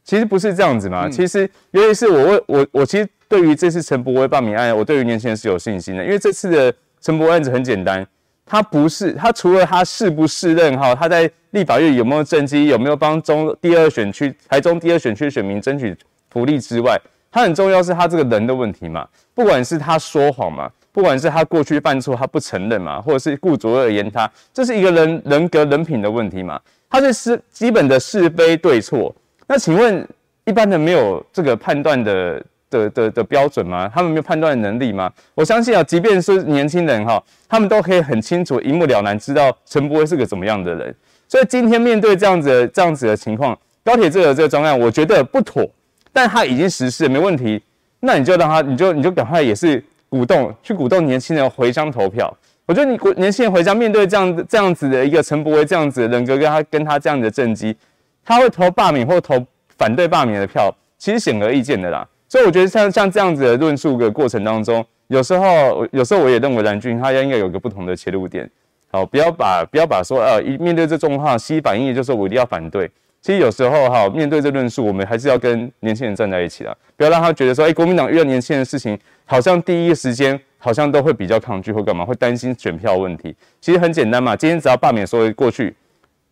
[0.05, 1.07] 其实不是这样子嘛。
[1.07, 8.07] 嗯、其实，尤其是我，我，我其实对于这次陈伯威罢免案，我对于年轻人是有信心的，因为这次的陈柏惟案子很简单，
[8.45, 15.93] 他不是他除了他是不是任哈，他在立法院有没有政绩，有没有帮中第二选区台中第二选区选民争取
[16.31, 16.97] 福利之外。
[17.33, 26.59] 他很重要是他这个人的问题嘛，不管是他说谎嘛，不管是他过去犯错他不承认嘛，或者是顾左而言他，这是一个人人格人品的问题嘛。
[26.89, 29.15] 他是是基本的是非对错。
[29.47, 30.09] 那请问
[30.47, 33.87] 一般人没有这个判断的的的的标准吗？
[33.95, 35.13] 他们没有判断能力吗？
[35.35, 40.95] 我相信啊，即便是年轻人哈，他们都可以很清楚一目了然知道陈柏惟是个怎么样的人。
[41.29, 43.55] 所以今天面对这样子的这样子的情况。
[43.85, 45.69] 高铁这个这个专案，我觉得不妥，
[46.11, 47.63] 但他已经实施了，没问题。
[48.01, 52.35] 那你就让他，你就你就赶快也是鼓动去鼓动年轻人回乡投票。
[52.67, 57.77] 我觉得你年轻人回乡面对这样这样子的一个陈伯威这样子的人格，跟他跟他这样的政绩，
[58.25, 59.35] 他会投罢免或投
[59.79, 62.07] 反对罢免的票，其实显而易见的啦。
[62.29, 68.51] 所以我觉得像像这样子的论述的过程当中，有时候有时候我也认为蓝军他应该有个不同的切入点。
[68.91, 72.91] 好，不要把不要把说呃一面对这种话，吸反应就是我一定要反对。
[73.23, 83.37] 其实有时候哈，面对这论述，我们还是要跟年轻人站在一起的，不要让他觉得说，哎，国民党遇到年轻人的事情，好像第一时间好像都会比较抗拒或干嘛，会担心选票问题。
[83.61, 85.75] 其实很简单嘛，今天只要罢免所有过去，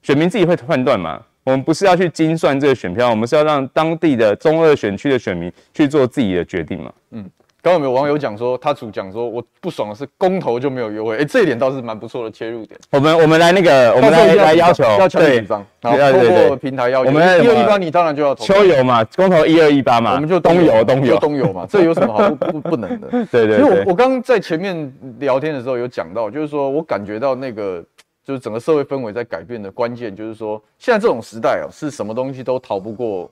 [0.00, 1.20] 选民自己会判断嘛。
[1.42, 6.90] 我们不是要去精算这个选票，我们是要让当地的中二选区的选民去做自己的决定嘛。
[7.10, 7.28] 嗯。
[7.64, 12.78] 刚刚有网友讲说，他主讲说，我不爽的是公投就没有优惠，哎，这一点倒是蛮不错的切入点。
[12.90, 17.08] 我们我们来那个，我们来来要求，要强力主张，然后通过平台要求。
[17.08, 18.44] 我们一二一八，你当然就要投。
[18.44, 23.08] 秋游嘛，公投一二一八嘛，我们就东游东游东游嘛， 这有什么好不不不能的？
[23.32, 23.56] 对对。
[23.56, 27.82] 其实我我刚刚在前面聊天的时候有讲到，就是说我感觉到那个
[28.22, 33.30] 就是整个社会氛围在改变的关键，就是说现在这种时代哦，是什么东西都逃不过，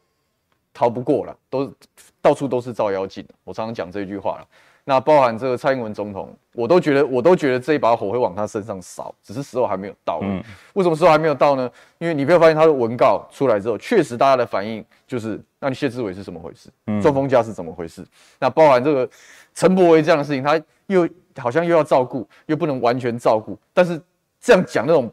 [0.72, 1.72] 逃不过了，都
[2.20, 3.26] 到处都是照妖镜。
[3.44, 4.46] 我常常讲这句话了。
[4.84, 10.18] 那包含这个蔡英文总统，我都觉得，我都觉得这一把火会往他身上烧，只是时候还没有到。
[10.22, 11.70] 嗯，为什么时候还没有到呢？
[11.98, 16.68] 因为你没有发现他的文告出来之后，确实大家的反应就是，那你谢志伟是怎么回事？
[16.88, 18.04] 嗯，中风家是怎么回事？
[18.40, 19.08] 那包含这个
[19.54, 24.02] 陈柏惟这样的事情，他又好像又要照顾，又不能完全照顾，但是
[24.40, 25.12] 这样讲那种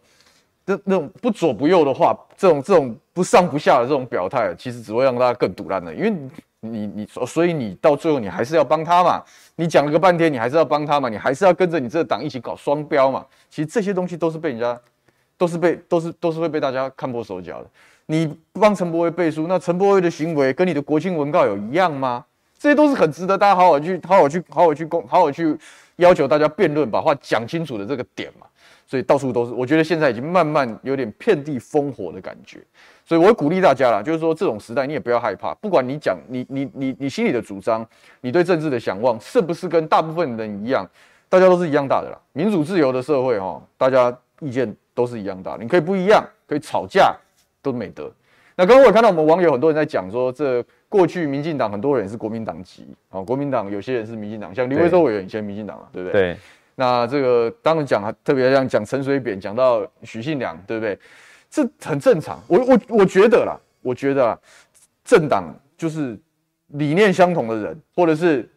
[0.65, 6.13] 那那种不左不右的话，这种这种不上不下的这种表态，其实只会让大家更堵烂的，因为。
[6.61, 9.23] 你你说，所以你到最后你还是要帮他嘛？
[9.55, 11.07] 你讲了个半天，你还是要帮他嘛？
[11.07, 13.25] 你还是要跟着你这个党一起搞双标嘛？
[13.49, 14.77] 其实这些东西都是被人家，
[15.37, 17.67] 都是被都是都是会被大家看破手脚的。
[18.07, 22.25] 你不帮陈柏威背书，那陈柏威的行为跟你的国庆文告有一样吗？
[22.57, 25.57] 这些都是很值得大家好好去好好去好好去公好好去
[25.95, 28.45] 要求大家辩论，把话讲清楚的这个点嘛。
[28.89, 32.59] 所以到处都是，我觉得现在已经慢慢有点遍地烽火的感觉。
[33.05, 37.87] 所以，我鼓励大家啦，就是说，这种时代你也不要害怕，不管你讲你你你你心里的主张，
[38.21, 40.83] 你对政治的想望，是不是跟大部分人一样，
[41.29, 42.17] 大家都是一样大的啦。
[42.33, 45.55] 民主自由的社会，哈，大家意见都是一样大。
[45.61, 47.15] 你可以不一样，可以吵架，
[47.61, 48.11] 都没得。
[48.55, 56.21] 那刚刚我也看到我们网友很多人在讲说，这过去民进党很多人是国民党籍，啊，国民党有些人是民进党，像林为洲委员以前民进党啊，对不对？
[56.33, 56.37] 对。
[56.79, 60.97] 那这个当然讲，特别像讲陈水扁，讲到许信良，对不对？
[61.49, 64.39] 这很正常，我我我觉得啦，我觉得啦，
[65.03, 66.17] 政党就是
[66.67, 68.49] 理念相同的人，或者是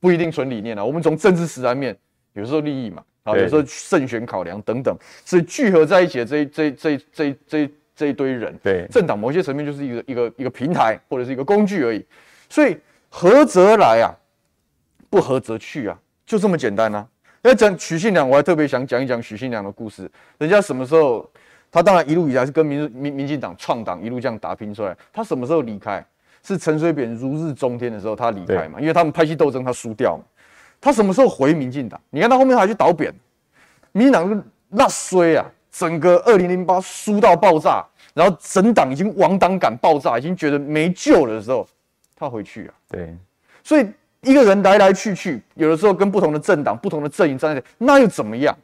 [0.00, 0.84] 不一定纯理念啦。
[0.84, 1.96] 我们从政治实然面，
[2.32, 12.04] 有时候利益嘛，啊，有时候胜选考量等等，所以聚合在一起的这一这这这这这一堆人，对政党某些层面就是一个一个一个平台或者是一个工具而已。
[12.48, 12.76] 所以
[13.08, 14.10] 合则来啊，
[15.08, 17.06] 不合则去啊，就这么简单啊。
[17.48, 21.28] 要讲许信良，我还特别想讲一讲许信良的故事，人家什么时候？
[21.68, 24.96] 他当然一路以来是跟民民民进党创党一路这样打拼出来。
[25.12, 26.02] 他什么时候离开？
[26.42, 28.80] 是陈水扁如日中天的时候他离开嘛？
[28.80, 30.22] 因为他们派系斗争他输掉嘛。
[30.80, 32.00] 他什么时候回民进党？
[32.08, 33.12] 你看他后面还去倒扁，
[33.92, 41.66] 民进党那衰啊，整个二零零八输到爆炸，然后整党已经亡党感爆炸，已经觉得没救了的时候，
[42.14, 42.74] 他回去啊。
[42.88, 43.14] 对，
[43.62, 43.86] 所以
[44.26, 48.54] 一个人来来去去，有的时候跟不同的政党、不同的阵营站在，那又怎么样？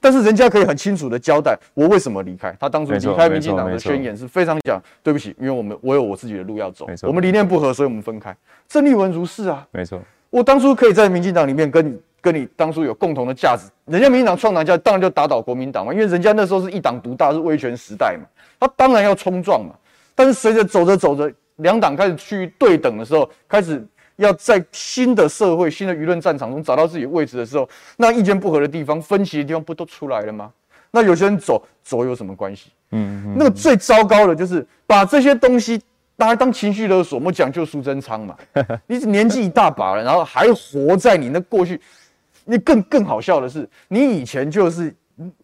[0.00, 2.52] 但是人家可以很清楚的交代我为什么离开。
[2.58, 8.34] 他当初离开民进党的宣言是非常讲对不起，因为我们我有我自己的路要走，我们理念不合，所以我们分开。
[8.66, 10.00] 郑丽文如是啊，没错。
[10.30, 18.24] 我当初可以在民进党里面跟你跟你当初有共同的价值，人家民进党创党家当然就打倒国民党嘛，因为人家那时候是一党独大，是威权时代嘛，
[18.58, 19.74] 他当然要冲撞嘛。
[20.16, 23.86] 但是随着走着走着，两党开始趋于对等的时候，开始。
[24.22, 30.50] 要在新的社会、新的舆论战场中找到自己的位置的时候，那意见不合的地方、分歧的地方不都出来了吗？
[30.90, 32.70] 那有些人走走有什么关系？
[32.90, 35.80] 嗯，嗯，那个最糟糕的就是把这些东西
[36.16, 37.18] 拿来当情绪勒索。
[37.18, 38.36] 我们讲究苏贞昌嘛，
[38.86, 41.80] 你年纪一大把了，然后还活在你那过去。
[42.44, 44.94] 你更更好笑的是，你以前就是。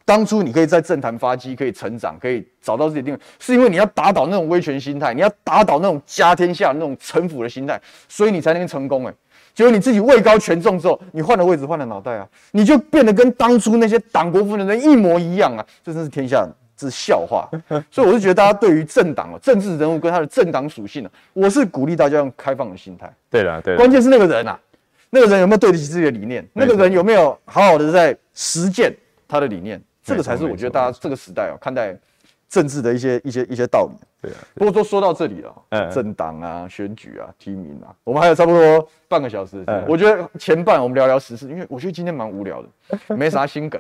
[0.05, 9.07] 当初你可以在政坛发迹，可以成长，可以找到自己的定位，是因为你要打倒那种威权心态，你要打倒那种家天下那种臣服的心态，所以你才能成功。
[9.07, 9.13] 哎，
[9.55, 15.67] 结果你自己位高权重之后，你换了位置，换了脑袋啊，你就变得跟当初那些党国夫人的人一模一样啊！
[15.85, 17.49] 这真是天下之笑话。
[17.91, 23.13] 所以我是觉得大家对于政党啊、政治人物跟他的政党属性啊，我是鼓励大家用开放的心态。
[23.31, 24.59] 对了，对，关键是那个人啊，
[25.11, 26.47] 那个人有没有对得起自己的理念？
[26.53, 28.95] 那个人有没有好好的在实践
[29.29, 29.81] 他的理念？
[30.03, 31.95] 这个才是我觉得大家这个时代哦，看待
[32.49, 33.95] 政治的一些一些一些道理。
[34.23, 34.37] 对啊。
[34.55, 39.63] 不过都说到这里了，嗯，政党啊、选举啊、提名啊，我们还有差不多半个小时。
[39.67, 42.69] 嗯，我觉得前半我们聊聊时事，因为我觉得今天蛮无聊的，
[43.15, 43.79] 没啥新梗。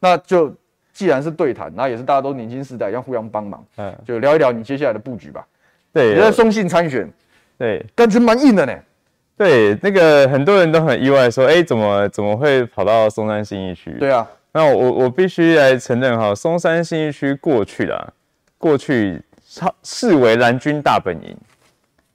[0.00, 0.52] 那就
[0.92, 3.64] 既然是对谈，那也是大家都年轻世代，要互相帮忙。
[3.76, 5.46] 嗯，就聊一聊你接下来的布局吧。
[5.92, 7.08] 对，你在松信参选，
[7.56, 8.76] 对，感觉蛮硬的呢。
[9.36, 13.90] 对，那个很多人都很意外，说，哎，怎么怎么会跑到松山新义区？
[13.98, 18.12] 对啊，那我我必须来承认哈，松山信义区过去了，
[18.58, 21.36] 过去超视为蓝军大本营。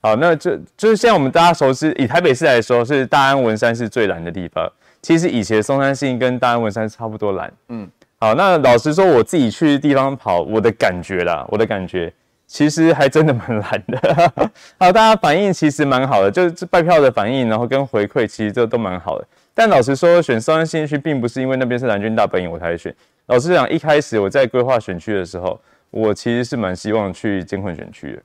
[0.02, 4.72] 好，那就就是现在我们大家熟知，以台北市来说，是大安文山是最蓝的地方。
[5.02, 7.52] 其实以前松山信义跟大安文山差不多蓝。
[7.70, 12.14] 嗯，好，那老实说，我自己去地方跑，我的感觉啦，我的感觉。
[12.48, 14.32] 其实还真的蛮蓝的，
[14.78, 19.26] 好，大家反应其实蛮好的，就是拜票的反应，然后跟回馈其实这都蛮好的。
[19.56, 22.94] 但老实说，选松山新区并不是因为那边是蓝军大本营我才选。
[23.28, 25.58] 老实讲，一开始我在规划选区的时候，
[25.92, 28.22] 我其实是蛮希望去监控选区的。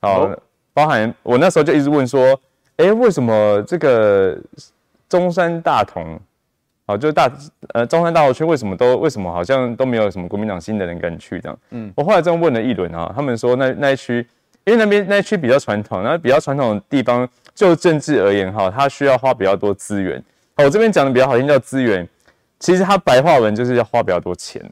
[0.00, 0.34] 好，
[0.72, 2.40] 包含我那时候就一直问说，
[2.78, 4.36] 哎，为什么这个
[5.10, 6.18] 中山大同？
[6.86, 7.30] 好，就是大
[7.74, 11.58] 呃中山大同区为什么都为什么好像都没有什么国民党新的人敢去这样？
[11.70, 14.26] 嗯，我后来这样问了一轮啊，他们说那那一区，
[14.64, 20.20] 因为那边那一区比较传统，那比较传统的地方，就政治而言哈，它需要花比较多资源。
[20.54, 22.08] 好，我这边讲的比较好听叫资源，
[22.58, 24.62] 其实它白话文就是要花比较多钱。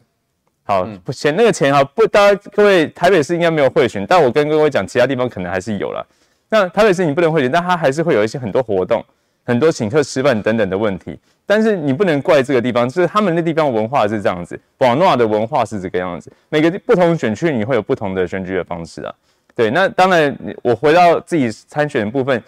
[0.63, 6.07] 好，钱那个钱哈，不，大家各位台北市应该没有贿选，但我跟各位讲，其他地方可能还是有了。
[6.49, 9.05] 那台北市你不能贿选，但它还是会有一些很多活动。
[9.43, 16.31] 很多请客吃饭等等的问题，但是你不能怪这个地方，就是他们那地方文化是这样子，广诺的文化是这个样子。
[16.51, 19.13] 每个不同选区你会有不同的选举的方式啊。
[19.57, 22.41] 对，那当然，我回到自己参选的部分，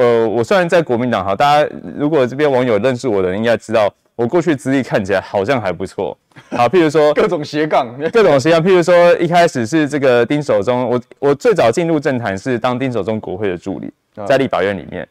[0.00, 6.16] 呃，我虽然在国民党哈，大家如果这边网友认识我的人应该知道，我过去资历看起来好像还不错。
[6.56, 13.92] 好，譬如说各种斜杠，各种斜杠，譬如说一开始是这个丁守中，我我最早进入政坛是当丁守中国会的助理，
[14.26, 15.06] 在立法院里面。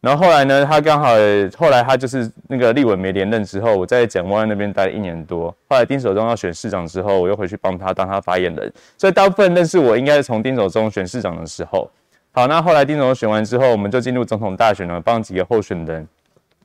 [0.00, 1.10] 然后后来呢，他刚好
[1.56, 5.54] 后来他就是那个立委没连任之后，我在蒋万安那边待了一年多。
[5.68, 8.72] 后来丁守中要选市长之后，我又回去帮他当他发言人。
[8.98, 11.88] 所以大部分认识我应该是从丁守中选市长的时候。
[12.34, 16.08] 好，那后来丁守中选完之后，我们就进入总统大选了，帮几个候选人。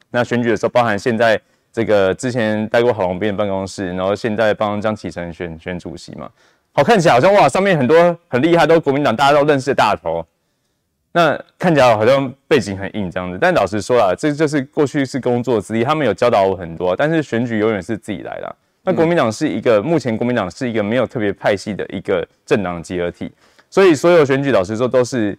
[0.10, 1.40] 那选举的时候，包含现在
[1.74, 6.30] 这个之前待过郝龙斌的办公室，然后现在帮江启臣选选主席嘛。
[6.72, 10.26] 好，看起来好像哇，上面很多很厉害，都国民党大家都认识的大头。
[11.12, 16.96] 那看起来好像背景很硬这样子，但老实说啊，这就是过去是工作之一，他们有教导我很多。
[16.96, 18.56] 但是选举永远是自己来的。
[18.84, 23.30] 那国民党是一个，目前国民党是一个没有特别派系的一个政党集合体，
[23.70, 25.38] 所以所有选举老实说都是，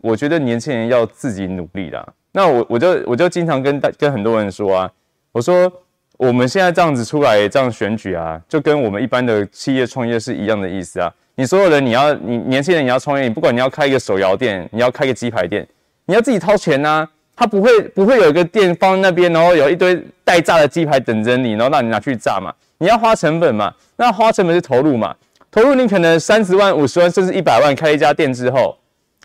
[0.00, 2.06] 我觉得年轻人要自己努力啦。
[2.32, 4.90] 那我我就我就经常跟大跟很多人说啊，
[5.32, 5.70] 我说
[6.16, 11.12] 我们现在这样子出来这样选举啊，就跟我们一般的企业创业是一样的意思啊。
[11.36, 15.66] 你所有人，你要你年轻人，你要创业，你不管你要开一个手摇店，你要开个鸡排店，
[16.06, 22.52] 你要自己掏钱呐、他不会不会有一个店放在那边，然后有一堆待炸的鸡排等着你，然后让你拿去炸嘛。
[22.78, 25.14] 你要花成本嘛，那花成本是投入嘛。
[25.50, 28.76] 投入你可能三十万、五十万，甚至一百万开一家店之后，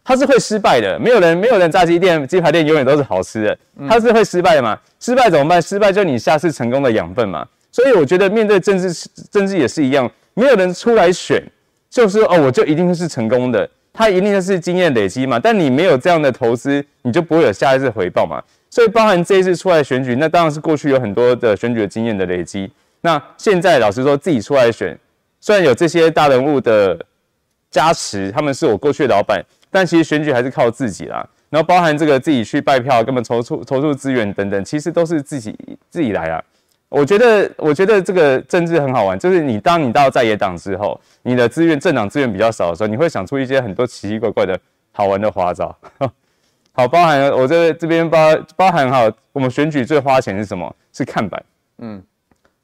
[0.03, 0.99] 它是会失败的。
[0.99, 4.77] 没有人没有人炸鸡店、鸡排店永远都是好吃的，它是会失败的嘛。
[4.99, 5.61] 失败怎么办？
[5.61, 7.47] 失败就你下次成功的养分嘛。
[7.71, 11.43] 所以我觉得面对政治，政治也是一样，没有人出来选。
[11.89, 15.37] 就是哦，我就一定是成功的，他一定是经验累积嘛。
[15.39, 18.41] 但你没有这样的投资，你就不会有下一次回报嘛。
[18.71, 22.71] 所以包含这一次出来选举，那当然是过去有很多的选举的经验的累积。
[23.01, 24.97] 那现在老实说，自己出来选，
[25.39, 26.99] 虽然有这些大人物的
[27.69, 29.39] 加持，他们是我过去的老板，
[29.73, 31.27] 但其实选举还是靠自己啦。
[31.49, 35.57] 然后包含这个自己去拜票，根本筹措筹措资源等等，其实都是自己
[35.89, 36.43] 自己来啊。
[36.89, 44.59] 我觉得，我觉得这个政治很好玩，就是你当你到在野党之后，你的资源政党资源比较少的时候，你会想出一些很多奇奇怪怪的
[44.91, 45.75] 好玩的花招。
[46.73, 48.17] 好，包含我这这边包
[48.55, 50.75] 包含好，我们选举最花钱是什么？
[50.91, 51.43] 是看板。
[51.79, 52.01] 嗯，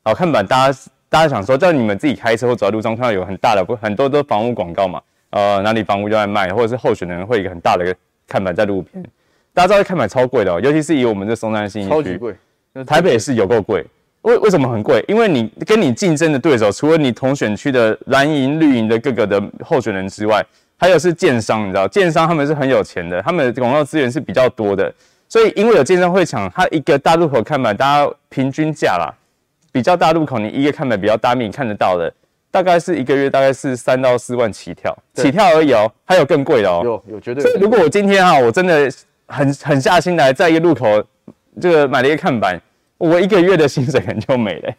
[0.04, 0.80] 好，看板，大家
[1.10, 5.00] 大家想说，叫你们自己开车或走在路上看到有很大的不很多都房屋广告嘛？
[5.32, 7.96] 呃，哪里房屋就在卖，或者是候选人会有一个很大的一个
[8.28, 9.04] 看板在路边。
[9.54, 12.36] 大家知道看板超贵的哦，尤其是以我们这松山信义区，超级贵，
[12.86, 13.86] 台北市有够贵。
[14.24, 15.04] 为为什么很贵？
[15.08, 20.46] 因为你跟你竞争的对手，除了你同选区的蓝营、绿营的各个的候选人之外，
[20.78, 24.94] 还有是建商，你知道，建商他们是很有钱的，他们的广告资源是比较多的，
[25.30, 29.08] 所以因为有建商会抢，他一个大路口看板，大家平均价啦，
[29.72, 32.14] 比较大路口你一个看板比较大面看得到的，
[32.52, 37.44] 大概是一个月大概是三到四万起跳，起跳而已哦，还有更贵的哦，有有绝对。
[37.44, 38.92] 所以如果我今天啊，我真的
[39.28, 41.04] 很狠下心来，在一个路口
[41.62, 42.60] 这个买了一个看板。
[42.98, 44.74] 我一个月的薪水可能就没了，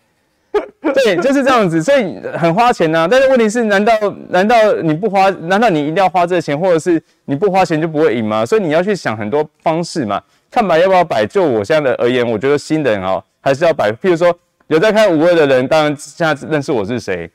[0.93, 3.09] 对，就是这样子，所以很花钱呐、啊。
[3.11, 3.95] 但是问题是，难道
[4.29, 5.31] 难道你不花？
[5.31, 8.45] 难道你一定要花这个钱，或者是你不花钱就不会赢吗？
[8.45, 10.23] 所以你要去想很多方式嘛。
[10.51, 11.25] 看板要不要摆？
[11.25, 13.91] 就我现在的而言，我觉得新人哦还是要摆。
[13.91, 17.31] 譬如说有在看五二的人，当然现在认识我是谁。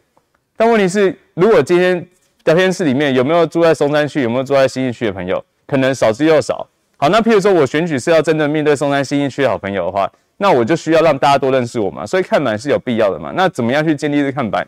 [0.57, 2.07] 但问题是，如果今天
[2.45, 6.67] 聊天室里面有没有住在松山区，有没有住在新义区的朋友，可能少之又少。
[6.97, 12.05] 好，那譬如说我选举是要真的面对松山新义区的好朋友的话，那我就需要让大家多认识我嘛。
[12.05, 13.33] 所以看板是有必要的嘛。
[13.35, 14.65] 那怎么样去建立这看板？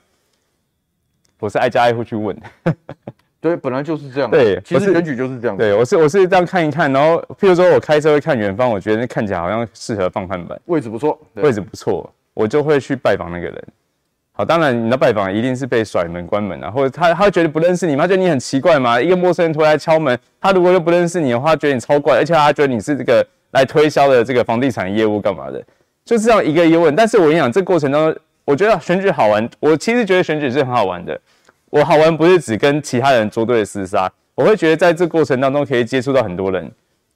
[1.40, 2.36] 我是挨家挨户去问。
[3.40, 4.30] 对，本来就是这样。
[4.30, 5.56] 对，其实选举就是这样。
[5.56, 13.64] 对，我是我是这样看一看，然后譬如说我开车会看远方，我觉得那看起来好像适合放看板，位置不错，位置不错，我就会去拜访那个人。
[14.38, 19.02] 好，当然你的拜访一定是被甩门关门啊，或者他他觉得不认识你，他觉得你很奇怪嘛。
[19.02, 25.60] 一个陌生人突然敲门，他如果又不认识你的话，觉得你超怪，而且他觉得你是这个来推销的这个房地产业务干嘛的，
[26.06, 26.96] 就是这样一个一个问。
[26.96, 31.20] 但是我跟你讲，这过程当中，我觉得选举好玩，我其实觉得选举是很好玩的。
[31.72, 36.72] 我好玩不是只跟其他人作对厮杀，我会觉得在这过程当中可以接触到很多人，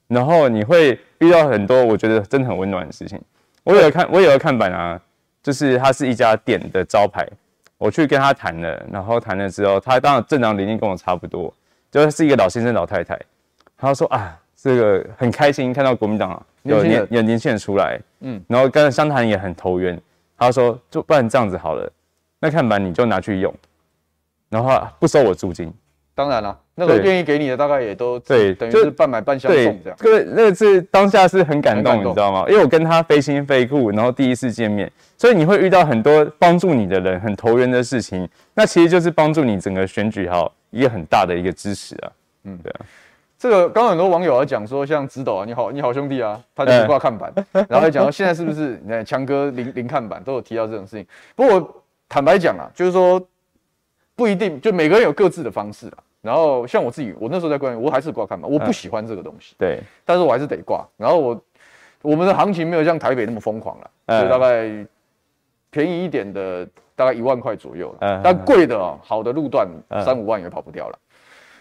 [0.08, 3.16] 然后你会遇到很多我觉得真的很温暖的事情。
[3.62, 5.00] 我有看，我有看板啊，
[5.42, 7.26] 就是它是一家店的招牌，
[7.78, 11.52] 我去跟他谈了，然后谈了之后，他当然正常年龄跟我差不多，
[11.90, 13.18] 就是一个老先生老太太，
[13.76, 20.00] 他说啊，这个很开心看到国民党有年有年轻人出来，嗯，然后跟相谈也很投缘，
[20.38, 21.92] 他说就不然这样子好了，
[22.38, 23.52] 那看板你就拿去用。
[24.48, 25.72] 然后不收我租金，
[26.14, 29.98] 当然了，那个愿意给你的大概也都对，等于是半买半相送这样。
[29.98, 32.44] 这个那个是当下是很感动，你知道吗？
[32.48, 38.26] 因为我跟他非亲非故，然后第一次见面，所以你会遇到很多帮助你的人，很投缘的事情。
[38.54, 42.12] 那其实就是帮助你整个选举哈一个很大的一个支持啊。
[42.44, 42.80] 嗯，对啊。
[43.38, 47.30] 这个刚刚很多网友啊讲说，像直斗啊，你好，你好兄弟啊，他就是挂看板，
[47.68, 51.06] 然后还讲到现在是不是你看强哥零零看板都有提到这种事情。
[51.36, 53.22] 不过我坦白讲啊，就是说。
[54.14, 55.96] 不一定，就每个人有各自的方式啊。
[56.22, 59.56] 然后像我自己，我那时候在关，我还是挂看板，我不喜欢这个东西。
[59.58, 60.86] 对，但是我还是得挂。
[60.96, 61.42] 然后我
[62.00, 64.86] 我们的行情没有像台北那么疯狂了，所以大概
[65.68, 68.20] 便宜一点的大概一万块左右了。
[68.22, 69.68] 但贵的啊，好的路段
[70.04, 70.98] 三五万也跑不掉了。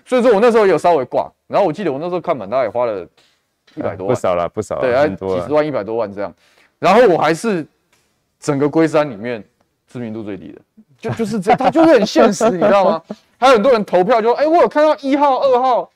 [0.06, 1.28] 所以说我那时候有稍微挂。
[1.48, 3.06] 然后我记得我那时候看板大概也花了
[3.76, 6.34] 一百多万，不少了，不少了，对，几十万、一百多万这样。
[6.78, 7.66] 然后我还是
[8.40, 9.44] 整个龟山里面
[9.88, 10.62] 知名度最低的。
[10.98, 13.02] 就就是这样，他就是很现实，你知道吗？
[13.42, 15.90] 还有很多人投票就说，哎、欸，我有看到一号、二号、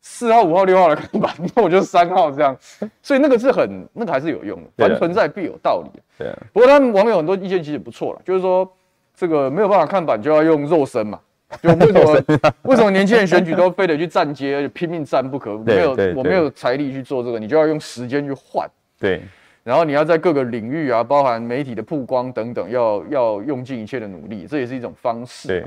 [0.00, 2.56] 四号、五号、六号的 看板，那我就三号这样。
[3.02, 6.00] 所以那个是很，那个还是有用的，凡存在必有道理。
[6.16, 6.32] 对。
[6.52, 8.70] 不过他们网友很多意见其实也不错了，就是说
[9.16, 11.18] 这个没有办法看板就要用肉身嘛。
[11.60, 12.22] 就为什么
[12.62, 15.58] 为什么年轻人选举都非得去站街，而且拼命站不可？
[15.58, 18.68] 没有，我没有财力去做这个，你就要用时间去换。
[19.00, 19.20] 对。
[19.64, 25.48] 然后你要在各个领域啊，包含媒体的曝光等等，要要用尽一切的努力，这也是一种方式。
[25.48, 25.66] 对。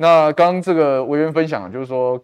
[0.00, 2.18] 那刚刚这个委员分享，就是说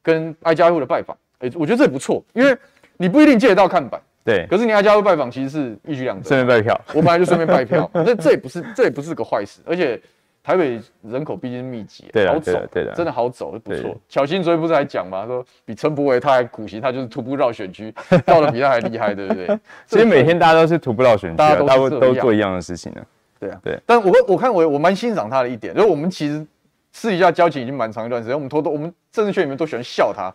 [0.00, 2.56] 跟挨家户的拜访，哎，我觉得这也不错，因为
[2.96, 4.46] 你不一定借得到看板，对。
[4.48, 6.24] 可是你挨家户拜访，其实是一举两得。
[6.24, 6.80] 顺便拜票。
[6.94, 10.00] 我本来就顺便拜票， 那这也不是这也不是个坏事，而且。
[10.42, 13.94] 台北人口毕竟是密集，对好走，对的，真的好走，不错。
[14.08, 15.26] 巧心昨天不是还讲吗？
[15.26, 17.94] 说比陈柏惟他还苦习，他就是徒步绕选区，
[18.24, 19.46] 绕的比他还厉害，对不对？
[19.86, 23.02] 其实每天大家都是徒步绕选区，大家都都做一样的事情呢。
[23.38, 23.78] 对啊，对。
[23.84, 26.44] 但我我看我我蛮欣赏他的一点，就是我们其实
[26.92, 30.32] 私底下交情已经蛮长一段时间，我们偷偷我们政治圈里面都喜欢笑他，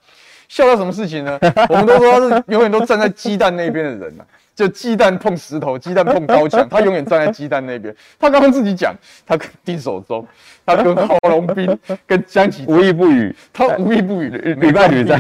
[0.47, 1.39] 笑他什么事情呢？
[1.70, 4.24] 我们都说他是 永远都站在鸡蛋那边的人呐。
[4.56, 7.93] 就鸡蛋碰石头，鸡蛋碰高墙，他永远站在鸡蛋那边。
[8.18, 8.95] 他刚刚自己讲，
[9.26, 10.26] 他跟丁守中，
[10.66, 11.78] 他跟郝龙斌，
[12.08, 15.20] 跟江启无一不语，他无一不语，屡败屡战，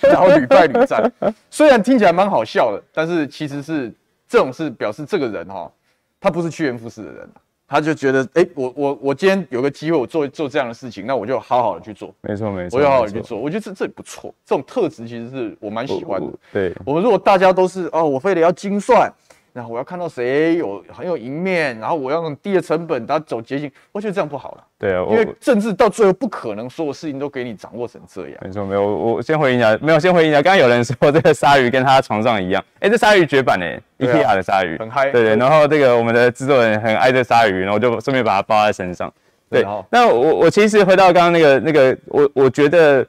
[0.00, 1.12] 然后屡败屡战。
[1.50, 3.92] 虽然听起来蛮好笑的，但是其实是
[4.26, 5.70] 这种事表示这个人哈，
[6.18, 7.28] 他不是趋炎附势的人。
[7.68, 12.14] 他就觉得，哎、欸，我我我今天有个机会，我做做这样的事情，那我就好好的去做。
[12.20, 13.38] 没错没错，我就好好的去做。
[13.38, 16.32] 我觉得这这也不错，这种特质其实是我蛮喜欢的。
[16.52, 19.12] 对，我们如果大家都是哦，我非得要精算。
[19.56, 24.64] 然后我要看到谁有很有赢面，然后我要用低的成本，他走捷径，我觉得这样不好了。
[24.78, 28.38] 对啊，因为政治到最后不可能所有事情都给你掌握成这样。
[28.42, 30.42] 没错，没有，我先回应一下，没有先回应一下。
[30.42, 35.10] 刚刚有人说这个鲨鱼跟他床上一样，哎，这鲨鱼绝版哎，IKEA 的鲨鱼，很嗨。
[35.10, 39.10] 对对，然后这个我们的制作人很爱这鲨鱼，然后就顺便把它包在身上。
[39.48, 43.06] 对，那我我其实回到刚刚那个那个，我我觉得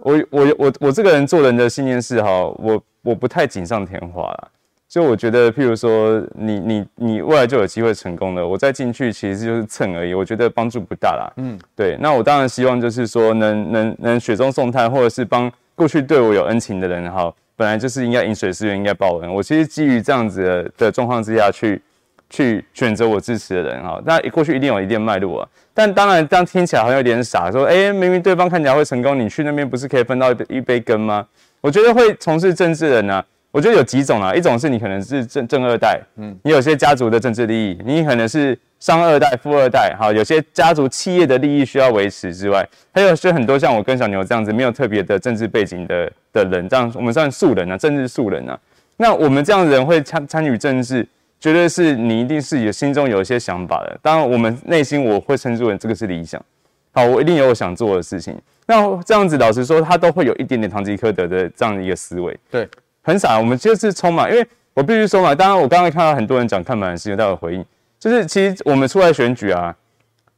[0.00, 4.48] 我我我我这个人做人的信念是哈，我我不太锦上添花啦。
[4.94, 11.32] 就我觉得，譬如说你你你未来就有机会成功了，我再进去其实就是蹭而已，我觉得帮助不大啦。
[11.38, 11.96] 嗯，对。
[11.98, 19.34] 那我当然希望就是说能能能雪中送炭，或者是帮过去对我有恩情的人哈，本来就是应该饮水思源，应该报恩。
[19.34, 21.82] 我其实基于这样子的的状况之下去
[22.30, 24.00] 去选择我支持的人哈。
[24.06, 25.48] 那过去一定有一定脉络啊。
[25.74, 31.26] 但当然这样听起来好像有点傻，说哎，明明对方看起来会成功，你去那边不是可以分到一杯羹吗？
[31.60, 33.24] 我觉得会从事政治的人呢、啊，
[33.54, 48.58] 我觉得有几种啊，一种是你可能是正正二代，嗯，你有些家族的政治利益，你可能是商二代、富二代，好，有些家族企业的利益需要维持之外，还有是很多像我跟小牛这样子没有特别的政治背景的的人，这样我们算素人啊，政治素人啊。
[48.96, 51.06] 那我们这样的人会参参与政治，
[51.38, 53.96] 绝对是你一定是有心中有一些想法的。
[54.02, 56.44] 当然，我们内心我会称之为这个是理想，
[56.92, 58.36] 好，我一定有我想做的事情。
[58.66, 62.36] 那这样子，老实说，他都会有一点点堂吉诃德的这样的一个思维。
[62.50, 62.68] 对，
[63.04, 63.38] 很傻。
[63.38, 64.44] 我们就是充满，因为
[64.74, 65.32] 我必须说嘛。
[65.32, 67.64] 当然，我刚刚看到很多人讲看板的事情，都有回应。
[68.00, 69.72] 就是其实我们出来选举啊，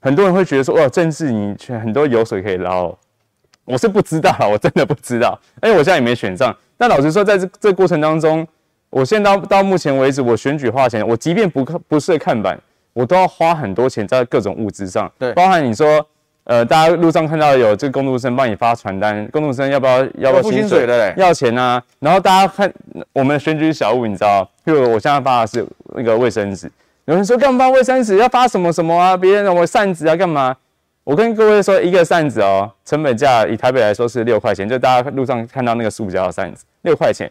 [0.01, 2.95] 很多人会觉得说，哇，政治你很多油水可以捞。
[3.65, 5.41] 我是不知道，我真的不知道。
[5.61, 6.55] 哎，我现在也没选上。
[6.77, 8.47] 但老实说，在这这个过程当中，
[8.91, 12.61] 我现在到到目前为止，我选举花钱，我即便不不设看板，
[12.93, 15.11] 我都要花很多钱在各种物资上。
[15.19, 16.07] 对，包含你说。
[16.47, 21.13] 呃，大家路上看到有这个工读生帮你发传单，工读生要不要要不要薪水的？
[21.17, 21.83] 要钱啊！
[21.99, 22.73] 然后大家看
[23.13, 25.67] 我们的选举小物，你知道，譬如我现在发的是
[25.97, 26.71] 那个卫生纸，
[27.07, 28.17] 有人说干嘛发卫生纸？
[28.19, 29.17] 要发什么什么啊？
[29.17, 30.57] 别人让我扇子啊干嘛？
[31.03, 37.29] 我跟各位说，一个扇子哦，成本价以台北来说是六块钱，就大家路上看到那个塑胶的扇子，六块钱，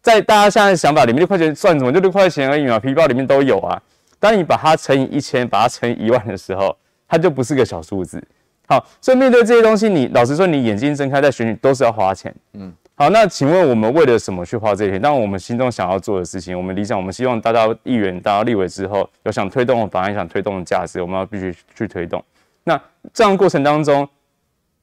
[0.00, 1.92] 在大家现在的想法里面，六块钱算什么？
[1.92, 3.78] 就六块钱而已嘛，皮包里面都有啊。
[4.18, 6.74] 当你把它乘以一千，把它乘以一万的时候，
[7.06, 8.22] 它就不是个小数字。
[8.66, 12.34] 好，所以面对这些东西，你老实说，你眼睛睁开在选举都是要花钱。
[12.54, 15.02] 嗯，好，那请问我们为了什么去花这些钱？
[15.02, 22.24] 当然，我们心中想要做的事情，我们理想，我们希望达到议员、达到立委之后，有想推动的法案、想推动的价值，我们要必须去推动。
[22.64, 22.80] 那
[23.12, 24.08] 这样过程当中，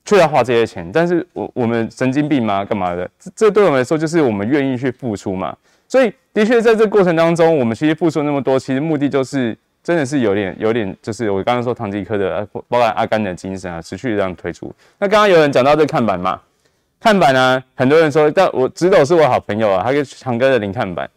[0.06, 2.64] 却要花这些钱，但是我我们神经病吗？
[2.64, 3.10] 干嘛的？
[3.20, 5.58] 这这对我们来说，就是我们愿意去付出嘛。
[5.88, 9.58] 所以，的确在这过程当中，我们其实付出那么多，其实目的就是。
[9.84, 14.72] 真的是有点有点，就是我刚刚说唐吉诃德，包括阿甘的精神啊，持续这样推出。
[15.00, 16.40] 那刚刚有人讲到这看板嘛，
[17.00, 21.10] 看板呢、啊，很多人说，但我直斗是我好朋友啊，他跟强哥的零看板。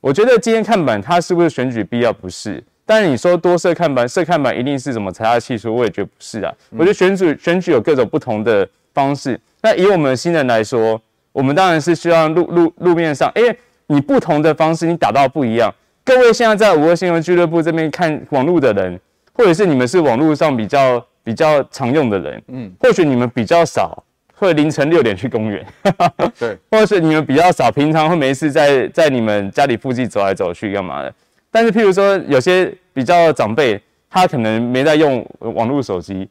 [0.00, 2.12] 我觉得今天看板，它是不是选举必要？
[2.12, 2.62] 不是。
[2.84, 5.74] 但是你说多设看板，设看板一定是什么财大气粗？
[5.74, 6.52] 我也觉得不是啊。
[6.70, 9.40] 我觉得选举选举有各种不同的方式。
[9.60, 11.00] 那以我们新人来说，
[11.30, 13.42] 我们当然是需要路路路面上，哎，
[13.86, 15.72] 你不同的方式，你打到不一样。
[16.04, 18.98] 各位现在在五二新闻俱乐部这边看网络的人，
[19.32, 24.02] 或者是你们是网络上比较比较常用的人，嗯，或许你们比较少
[24.34, 25.64] 会凌晨六点去公园，
[26.36, 31.14] 对，或者是你们比较少平常会没事在在你们家里附近走来走去干嘛的。
[31.52, 33.80] 但是譬如说有些比较长辈，
[34.10, 36.28] 他可能没在用网络手机，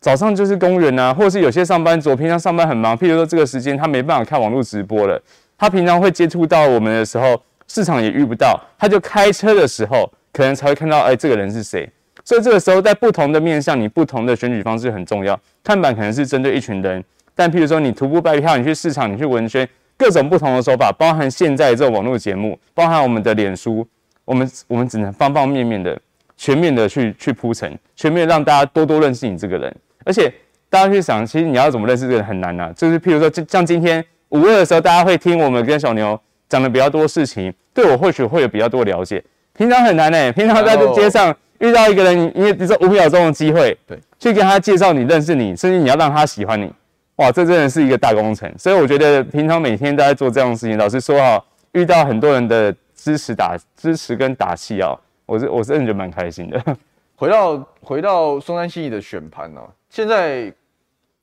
[0.00, 5.20] 早上就是公园啊，或者是有些上班族平常上班很忙，譬如说这个时间他没办法看网络直播了，
[5.58, 7.42] 他平常会接触到我们的时候。
[7.68, 11.88] 市场也遇不到，他就开车的时候，可能才会看到，哎，这个人是谁？
[12.24, 15.38] 所以这个时候，在不同的面向，你不同的选举方式很重要。
[15.62, 17.02] 看板可能是针对一群人，
[17.34, 19.66] 但譬如说你徒步拜票，你去市场，你去文宣，
[19.96, 23.86] 各种不同的手法，包含现在这种网络节目，包含我们的脸书，
[24.24, 25.98] 我们我们只能方方面面的、
[26.36, 29.74] 全面的去去铺陈，全面让大家多多认识你这个人。
[30.04, 30.30] 而且
[30.68, 32.70] 大家去想，其实你要怎么认识这个人很难啊。
[32.76, 36.20] 就是譬如说，就像今天五月的时候，大家会听我们跟小牛。
[36.48, 39.22] 讲的比较多事情，对我或许会有比较多了解。
[39.54, 46.72] 平常很难呢、欸，平常在这街上遇到一个人，你你只有五秒钟的机会，对，去跟他介绍你认识你，甚至你要让他喜欢你，
[47.16, 48.48] 哇，这真的是一个大工程。
[48.56, 50.78] 所以我觉得平常每天都在做这样的事情。
[50.78, 51.42] 老实说啊，
[51.72, 54.96] 遇到很多人的支持打支持跟打气啊，
[55.26, 56.76] 我是我是真的觉得蛮开心的。
[57.16, 60.52] 回到回到松山信义的选盘呢、啊，现在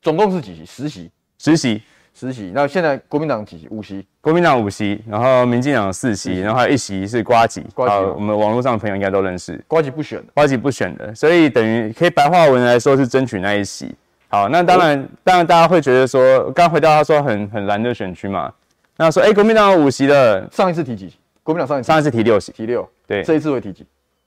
[0.02, 0.66] 总共是几席？
[0.66, 1.82] 十席，十席。
[2.18, 3.68] 十席，那现在国民党几席？
[3.68, 7.62] 五席，国民党五席，然后民进党四席，然后还有一席是瓜吉。
[7.74, 9.62] 瓜吉，我们网络上的朋友应该都认识。
[9.68, 13.94] 瓜吉不选的，瓜吉不选的，所以等于可以白话文来说是争取那一席。
[14.28, 18.50] 好，那当然，当然大家会觉得说，刚回到他说很很蓝的选区嘛，
[18.96, 21.12] 那说哎，国民党有五席的，上一次提几？
[21.42, 23.84] 国民党上一次上一次提六席，提六，对，这一次会提几？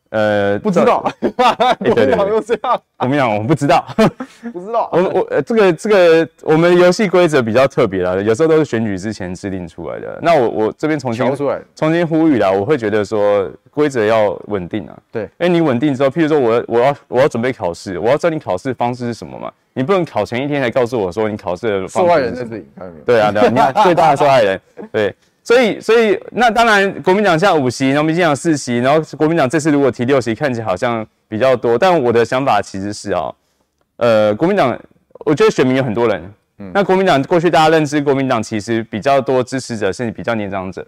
[0.10, 1.04] 呃，不知道，
[1.78, 3.86] 国民党又这样，国民党我们不知道，
[4.52, 4.90] 不知道。
[4.92, 10.18] 我我呃，这个这个，我们游戏规则比较特别啦，有时候都是选举之前制定出来的。
[10.24, 11.24] 那我我这边重新
[11.76, 14.98] 重新呼吁啦，我会觉得说规则要稳定啊。
[15.12, 19.52] 对，哎，你稳定之后，譬如说我我要我要准备考试，我要知道你考试方式是什么嘛？
[19.74, 22.08] 你不能考前一天才告诉我说你考试的方式。
[22.08, 22.66] 受害人在这里，
[23.06, 24.60] 对啊对啊，你看最大的受害人，
[24.92, 25.16] 对。
[25.50, 31.76] 所以，所以那当然，国民党现在五席，然后民进党四席，然后国民党这次如果提六席，看起来好像比较多。
[31.76, 33.34] 但我的想法其实是哦，
[33.98, 34.80] 呃，国民党，
[35.26, 40.86] 我觉得选民有很多人，嗯，那国民党过去大家认知，国民党其实比较多支持者，甚至比较年长者。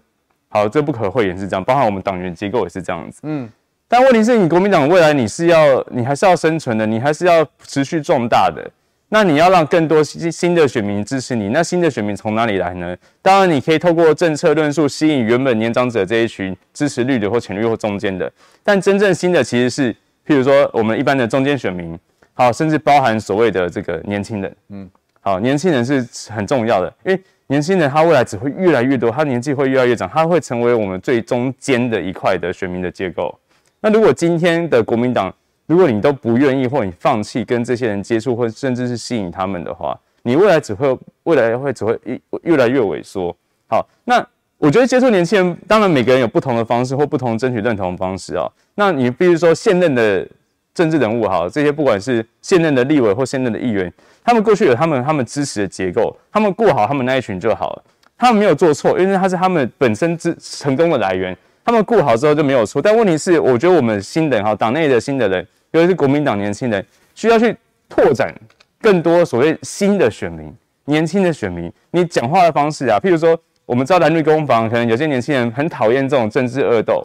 [0.48, 3.50] 好，这不可讳言是这样，包含我们党员结构也是这样子，嗯。
[3.88, 8.70] 但问题是你国民党未来你是要你还是要生存的，你还是要持续壮大的。
[9.14, 12.96] 那你要让更多新新的选民支持你，那新的选民从哪里来呢？
[13.20, 18.32] 当然你可以透过政策论述吸引原本年长者这一群支持绿的或浅绿或中间的，
[18.64, 19.92] 但真正新的其实是，
[20.26, 21.94] 譬如说我们一般的中间选民，
[22.32, 24.90] 好，甚至包含所谓的这个年轻人，嗯，
[25.20, 26.02] 好，年轻人是
[26.32, 33.38] 很重要的，因为年轻人他未来只会越来越多，他年纪会越来越长，他会成为我们最中间的一块的选民的结构。
[33.82, 35.30] 那如果今天的国民党，
[35.66, 43.34] 如果你都不愿意，或你放弃跟这些人接触，或甚至是吸引他们的话，你未来只会未来会只会越越来越萎缩。
[43.66, 44.26] 好，那
[44.58, 48.46] 我觉得接触年轻人，当然每个人有不同的方式或不同争取认同的方式啊。
[48.74, 50.26] 那你比如说现任的
[50.74, 53.92] 政治人物哈，这些不管是现任的立委或现任的议员，
[54.22, 57.84] 他们过去有他们他们支持的结构，他们过好他们那一群就好了，
[58.16, 62.80] 他们没有做错，因为他是他们本身之成功的来源，他们顾好之后就没有错。
[62.82, 65.46] 但问题是，我觉得我们新人哈，党内的新的人。
[65.72, 66.84] 尤其是国民党年轻人
[67.14, 67.56] 需要去
[67.88, 68.30] 拓展
[68.78, 70.54] 更多所谓新的选民、
[70.84, 71.72] 年轻的选民。
[71.92, 73.34] 你讲话的方式啊，譬如说，
[73.64, 77.02] 我们知道蓝绿攻防，可能有些年轻人很讨厌这种政治恶斗，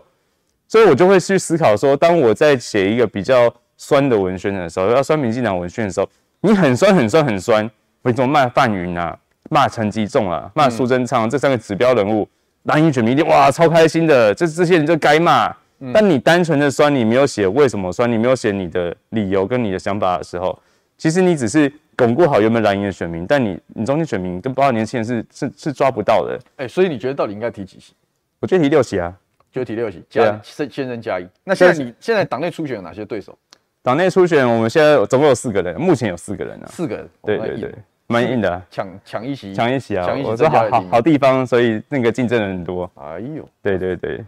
[0.67, 6.09] 所以我就会去思考说，当我在写一个比较酸的文宣的时候，要酸民进党文宣的时候，
[6.41, 9.17] 你很酸、很酸、很酸，为什么骂范云啊、
[9.49, 12.27] 骂陈吉仲啊、骂苏贞昌这三个指标人物，
[12.67, 15.53] 蓝营选民一定哇超开心的，这这些人就该骂。
[15.93, 20.57] 但你单纯的酸，你没有写为什么酸，你没有写你的理由跟你的想法的时候，
[20.97, 26.35] 其实你只是巩固好原本蓝营的选民，但你你中间选民跟包括年轻人是是是抓不到的。
[26.55, 27.93] 哎、欸，所以你觉得到底应该提几席？
[28.39, 29.13] 我觉得提六席啊，
[29.51, 31.27] 就提六席，加先先任加一。
[31.43, 33.37] 那现在你现在党内初选有哪些对手？
[33.83, 37.75] 党内初选我们现在总共有四个人，目前有四个人啊，四个人，对对对，
[38.07, 40.07] 蛮硬的，抢抢一席，抢一席啊！
[40.23, 42.89] 我说好好好地方，所以那个竞争人很多。
[42.95, 44.23] 哎呦，对对对，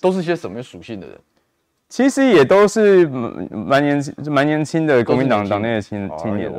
[0.00, 1.18] 都是些什么属性的人？
[1.88, 6.50] 其实也都是蛮年轻、蛮年轻的国民党党内的青青年。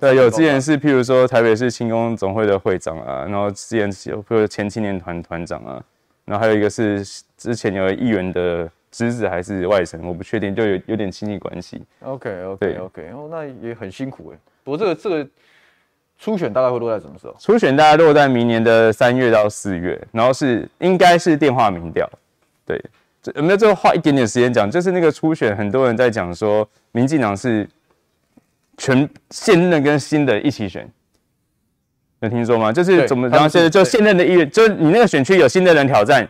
[0.00, 5.82] 对，有之前是譬如说台北市青工总会的会长啊，然后之前有譬如前青年团团长啊，
[6.24, 7.02] 然后还有一个是
[7.36, 11.82] 之前有议员的侄子还是外甥，我不确定，就有有点亲戚关系。
[12.00, 14.38] OK OK OK，哦，那也很辛苦哎。
[14.62, 15.26] 不过这个这个
[16.24, 17.36] 初选大概会落在什么时候？
[17.38, 22.08] 初选大概落在明年的三月到四月，然后是应该是电话民调，
[22.64, 22.82] 对。
[23.34, 24.70] 有没有最后花一点点时间讲？
[24.70, 27.68] 就是那个初选，很多人在讲说，民进党是
[28.78, 30.88] 全现任跟新的一起选，
[32.20, 32.72] 有听说吗？
[32.72, 36.26] 就是怎么然后现在就现任的议员，就是你那个选区有新的人挑战，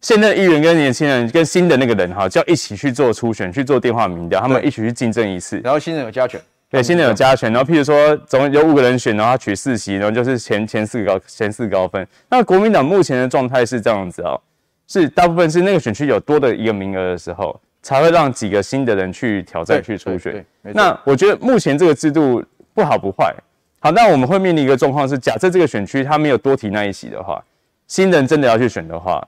[0.00, 5.60] 现任议员跟年轻人跟新的那个人哈，就要一起去做初选，去做电话民调，他们一起去竞争一次。
[5.62, 6.40] 然后新人有加权，
[6.72, 7.52] 对，新人有加权。
[7.52, 12.04] 然后譬如说，总有五个人选，然后他取四席，然后就是前前四个高前四高分。
[12.30, 14.40] 那国民党目前的状态是这样子哦。
[14.88, 20.42] 是大部分是那个选区有多的一个名额的时候，才会让几个新的人去挑战去初选。
[20.62, 22.42] 那我觉得目前这个制度
[22.72, 23.34] 不好不坏。
[23.78, 27.44] 好，那我们会面临一个状况是，假设这个选区他没有多提那一席的话，
[27.86, 29.22] 新人真的要去选的话，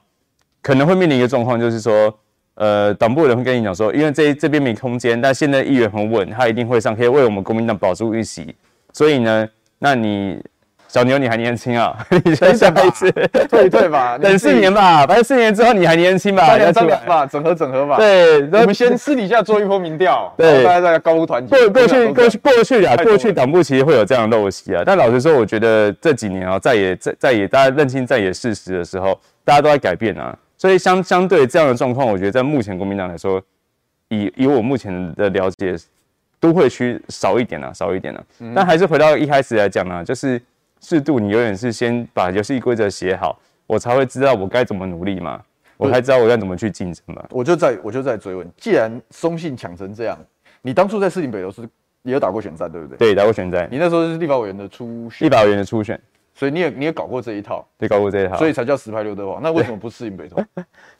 [0.63, 2.11] 可能会面临一个状况，就是说，
[2.55, 8.55] 呃，党部的人会跟你讲说，因为这这边没空间，但现在议员很稳，他一定会上，可以为我们国民党保住一席。
[8.93, 9.47] 所以呢，
[9.79, 10.41] 那你。
[10.87, 11.93] 小牛，你还年轻啊！
[12.23, 13.11] 你再下一次
[13.49, 17.97] 退一退吧，等四年吧，反正四年之后你还年轻吧，再张良吧，整合整合吧。
[17.97, 21.53] 对，我们先私底下做一波民调，对，大家在高呼团结。
[21.57, 30.33] 过过去过去过去啊，过去党部其实会有这样的陋习啊，但老实说，我觉得这几年啊，在也在在也大家认清在也事实的时候，大家都在改变啊，
[30.65, 33.39] 所以相相对这样的状况，我觉得在目前国民党来说，
[34.09, 35.75] 以以我目前的了解，
[36.39, 38.23] 都会区少一点啊，少一点啊。
[38.55, 40.41] 但还是回到一开始来讲呢，就是。
[40.81, 45.41] 适度，你永远是先把游戏规则写好，我才会知道我该怎么努力嘛，
[45.77, 47.25] 我才知道我该怎么去竞争嘛。
[47.31, 50.15] 我就在我就在追问，既然松信抢成这样，
[50.61, 51.67] 你当初在士林北投是
[52.03, 52.97] 也有打过选战，对不对？
[52.97, 53.67] 对，打过选战。
[53.71, 55.99] 你那时候是立法委员的初选，立法委员的初选，
[56.35, 59.39] 所以你也你也搞过这一套，对，搞过这一套，所以才叫实拍刘德华。
[59.41, 60.37] 那为什么不适应北投？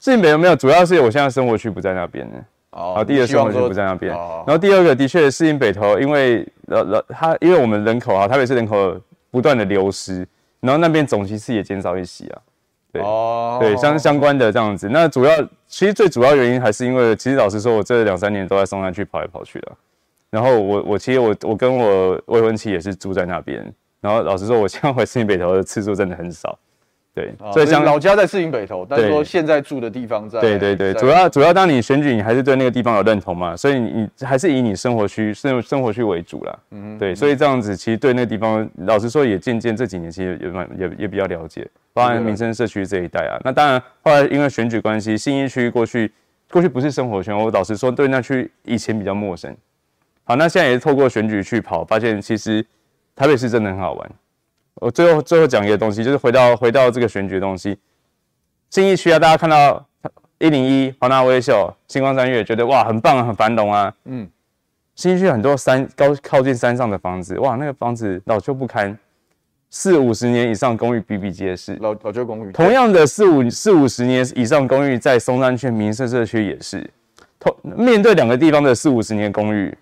[0.01, 2.37] 适应 北投没有，主要是我现在生活区不在那边呢。
[2.71, 8.99] 哦，第一个生活区不在那边，然后第二个的确适应北投，因为呃呃他因为我们人口啊，台北市人口。
[9.31, 10.25] 不断的流失，
[10.61, 12.39] 然后那边总席次也减少一些啊，
[12.93, 13.59] 对，oh.
[13.59, 14.87] 对，相相关的这样子。
[14.87, 15.29] 那主要
[15.67, 19.73] 其实最主要原因还是因为，其实老实说，我这两三年都在松山区跑来跑去的。
[20.29, 23.61] 然后我我其实我我跟我未婚妻也是住在那边。
[24.05, 26.57] 然后老实说，我现在回士林北投的次数真的很少。
[27.15, 30.41] 对，所以像老家在士林北投，但是说现在住的地方在。
[30.41, 36.59] 对对对，主要主要当你选举，你还是对那个地方有认同嘛，所以你还是以你生活区生生活区为主啦。
[36.71, 43.39] 嗯，对，所以这样子其实对那个地方，老实说也渐渐这几年其实也蛮也也比较了解，包含民生社区这一带啊。
[43.45, 46.11] 那当然后来因为选举关系，新一区过去
[46.51, 49.55] 过去不是生活圈，我老实说对那区以前比较陌生。
[50.25, 52.65] 好，那现在也是透过选举去跑，发现其实
[53.15, 54.11] 台北市真的很好玩。
[54.75, 57.77] 我最后最后讲一个东西，就是回到回到这个选举的东西。
[58.69, 59.85] 信义区啊，大家看到
[60.37, 63.93] 一零一、华纳威秀、星光三月，觉得哇很棒啊很繁荣啊。
[64.03, 64.29] 嗯，
[64.95, 68.97] 信义区很多山高靠近山上的房子，哇那个房子老旧不堪，
[69.69, 71.77] 四五十年以上公寓比比皆是。
[71.77, 72.51] 老老旧公寓。
[72.51, 76.85] 同样的四五四五十年以上公寓，在松山区民生社区也是。
[77.39, 79.73] 同面对两个地方的四五十年公寓，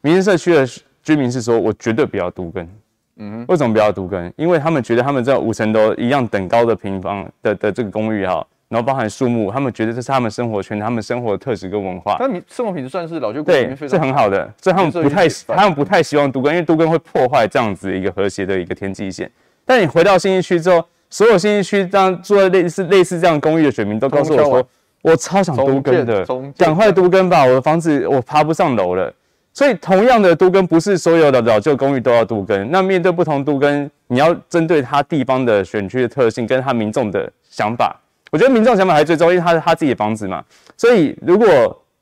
[0.00, 0.66] 民生社区的
[1.04, 2.68] 居民是说，我绝对不要独根。
[3.16, 4.32] 嗯哼，为什么不要独根？
[4.36, 12.16] 因为他们觉得他们这五层楼一样等高的平方的的这个公寓哈，然后包含树木，他们觉得这是他们生活圈，他们生活的特质跟文化。
[12.18, 19.30] 但你生活品质算是老旧公寓，对，是很好的，所以他们不太他们不太希望都更，因为独根会破坏这样子一个和谐的一个天际线。
[19.64, 24.68] 但你回到新义区之后，所有新义区这样住在类似类似这样公寓的选民都告诉我说，
[25.02, 26.26] 我超想都根的，
[26.58, 29.14] 赶快都根吧，我的房子我爬不上楼了。
[29.54, 32.70] 所以，同样的都更不是所有的老旧公寓都要都更。
[32.72, 37.96] 那面对不同都更，你要针对他地方的选区的特性，跟他民众的想法。
[38.32, 40.44] 我觉得民众想法还是最重要，因为他是他自己的房子嘛。
[40.76, 41.46] 所以，如果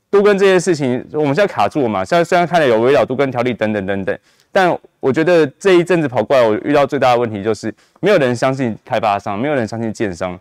[0.09, 2.03] 都跟这件事情，我们现在卡住了嘛。
[2.03, 4.17] 现在虽然看了有围绕都跟条例等等等等，
[4.51, 10.39] 但我觉得这一阵子跑过来，我遇到最大的问题就是，没有人相信开发商，没有人相信建商，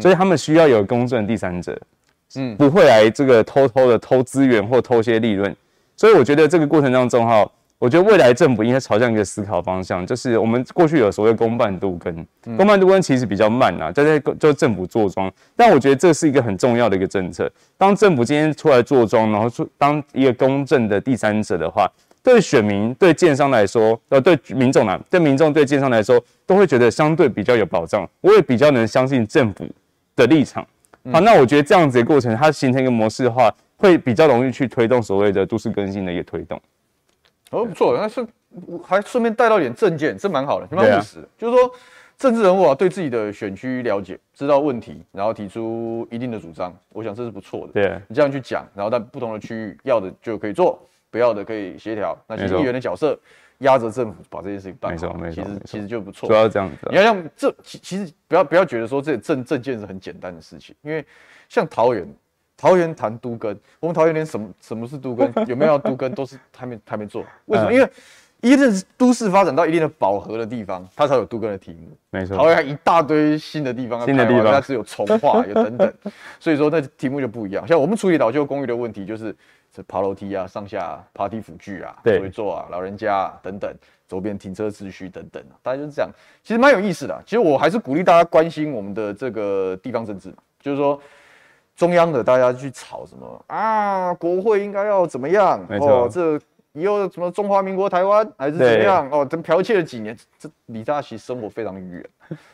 [0.00, 1.76] 所以他们需要有公正的第三者，
[2.36, 5.54] 嗯，不会来这个偷偷的偷资源或偷些利润。
[5.96, 12.26] 所以我觉得这个过程当中哈，我觉得未来政府应该朝向一个思考方向，就是我们过去有所谓公办度跟，
[12.56, 17.50] 公办度跟其实比较慢呐，就在就政府坐庄，但我觉得这是一个很重要的一个政策。
[17.78, 21.90] 当政府今天出来坐庄，然后出当一个公正的第三者的话，
[22.22, 29.66] 对选民、对建商来说，呃，对民众啊，对民众、对建商来说，都会觉得相对比较有保障，我也比较能相信政府
[30.14, 30.66] 的立场。
[31.12, 33.50] 好，那我觉得这样子的过程，它形成一个模式的话。
[33.76, 36.60] 会比较容易去推动所谓的都市更新的一个推动。
[37.50, 38.26] 哦，不错，那是
[38.82, 41.70] 还顺便带到点政见，这蛮好的，蛮务实就是说，
[42.18, 47.72] 政治人物啊，对自己的选区了解，知道问题，然后提出一定的主张，我想这是不错的。
[47.72, 50.76] 对、啊，你这样去讲，然后在不同的区域，要的就可以做，
[51.08, 52.18] 不要的可以协调。
[52.26, 53.16] 那其实议员的角色
[53.58, 56.28] 压着政府把这件事情办好，没错，没错，其实其实就不错。
[56.28, 56.76] 主要这样子。
[56.90, 61.04] 你要像这，其其实不要不要觉得说这政政见是很简单的事情，因为
[61.48, 62.04] 像桃园。
[62.56, 67.24] 桃园谈都更，我们桃园连什么什么是都更， 有没有要都更，都是还没还没做。
[67.46, 67.72] 为什么？
[67.72, 67.88] 因为
[68.40, 71.96] 一定是都市发展到一定的饱和的地方，它才有都更的题目。
[72.10, 75.92] 没错，桃园还一大堆新的地方，新的地方它是有重化，有等等，
[76.40, 77.66] 所以说那题目就不一样。
[77.66, 79.34] 像我们处理老旧公寓的问题，就是
[79.72, 83.74] 这爬楼梯啊、上下爬梯辅具啊、对，座啊、老人家啊等等，
[84.08, 86.10] 周边停车秩序等等啊，大家就是这样。
[86.42, 87.20] 其实蛮有意思的啊。
[87.24, 90.98] 其实我还是鼓励大家关心我们的这个地方政治，就是说。
[91.76, 94.14] 中央的大家去吵什么啊？
[94.14, 95.62] 国会应该要怎么样？
[95.68, 96.40] 没错哦，这
[96.72, 99.08] 以后什么中华民国台湾还是怎么样？
[99.10, 102.04] 哦，这剽窃了几年，这离大家其实生活非常远。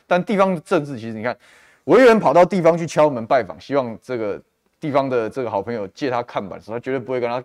[0.07, 1.37] 但地方政治其实你看，
[1.85, 4.41] 委员跑到地方去敲门拜访，希望这个
[4.81, 7.43] 地方的这个好朋友借他看板的时候，他绝对不会跟他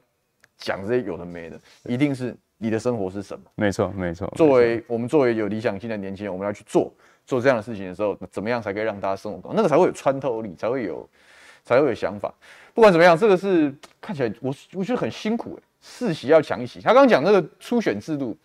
[0.58, 3.46] 讲这些有的没的，一定是你的生活是什么？
[3.54, 4.28] 没错，没错。
[4.36, 6.92] 作为我们作为有理想性的年轻人，我们要去做
[7.26, 9.56] 做这样的事情的时候，怎么样才可以让大家生活更好？
[9.56, 11.08] 那个才会有穿透力，才会有。
[11.68, 12.34] 才会有想法。
[12.74, 15.64] 不管怎么样，这个是看起来我我觉得很辛苦哎。
[15.80, 18.36] 世袭要强一席，他刚刚讲那个初选制度，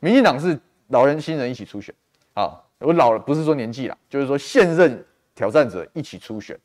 [0.00, 0.58] 民进党是
[0.88, 1.94] 老人新人一起初选
[2.34, 2.60] 啊。
[2.78, 5.04] 我老了不是说年纪啦，就是说现任
[5.34, 6.58] 挑战者一起初选。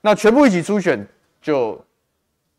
[0.00, 1.06] 那全部一起初选
[1.42, 1.84] 就，就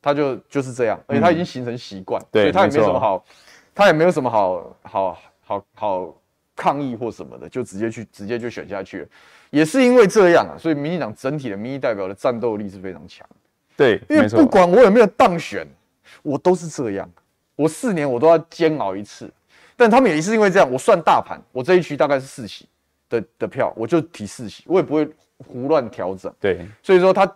[0.01, 3.25] 他就就是这样，而且他已经形成习惯，嗯、所以他也没什么好，
[3.73, 6.15] 他也没有什么好好好好
[6.55, 9.07] 抗议或什么的，就直接去直接就选下去了。
[9.49, 13.27] 也是因为这样啊，所以民进党整体的民意代表的战斗力是非常强。
[13.75, 15.67] 对，因为不管我有没有当选，
[16.21, 17.09] 我都是这样。
[17.55, 19.29] 我四年我都要煎熬一次。
[19.75, 22.67] 但他们也是因为这样，我算大盘，我这一区大概是四席
[23.09, 26.33] 的的票，我就提四席，我也不会胡乱调整。
[26.39, 27.29] 对，所以说他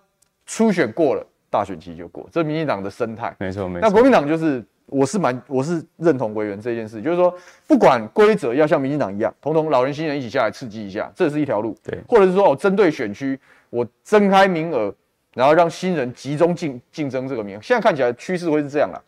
[0.46, 3.36] 初选过了，大选期就过，这是民进党的生态。
[3.40, 3.88] 没错没错。
[3.88, 4.64] 那国民党就是。
[4.88, 7.34] 我是蛮，我是认同委员这件事，就是说，
[7.68, 11.76] 不管规则要像民进党一样，统统老人新人一起下来刺激一下，这是一条路。
[11.84, 14.94] 对，或者是说，我针对选区，我增开名额，
[15.34, 17.62] 然后让新人集中竞竞争这个名额。
[17.62, 19.02] 现在看起来趋势会是这样了。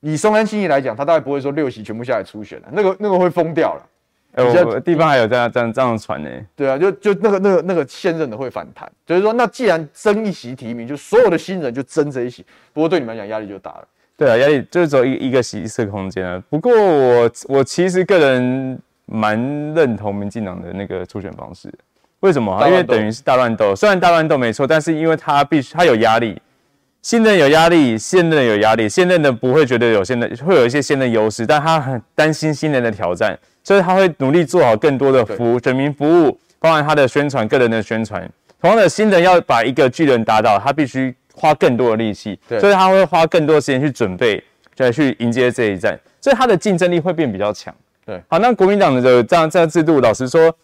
[0.00, 3.82] 以松山信义来讲，他大概不会说六席全部下来初选了，那个那个会疯掉了。
[4.32, 6.30] 哎、欸，我地方还有这样这样这样传呢。
[6.54, 12.44] 对啊，就就那个那个那个现任的会反弹，就是说，那既然争一席提名，就所有的新人就争这一席。
[12.72, 13.88] 不过对你们来讲，压力就大了。
[14.18, 16.42] 对啊，压力就是只有一一个席次空间啊。
[16.50, 19.38] 不过我我其实个人蛮
[19.74, 21.72] 认同民进党的那个初选方式。
[22.20, 22.66] 为什么？
[22.66, 23.76] 因为等于是大乱斗。
[23.76, 26.36] 虽然大乱斗没错，但是因为他必须他有压力，
[27.00, 38.28] 新任有压力，现任有压力，现任的不会觉得有现任会有一些现任优势，但他很担心新人的挑战，所以他会努力做好更多的服务，选民服务，包含他的宣传，个人的宣传。
[38.60, 44.42] 同样的，新人要把一个巨人打倒，他必须花更多的力气，所以他会花更多时间去准备，
[44.74, 47.74] 再去迎接这一战，所以他的竞争力会变比较强。
[48.04, 50.54] 对，好，那国民党的这样这样制度，老实说。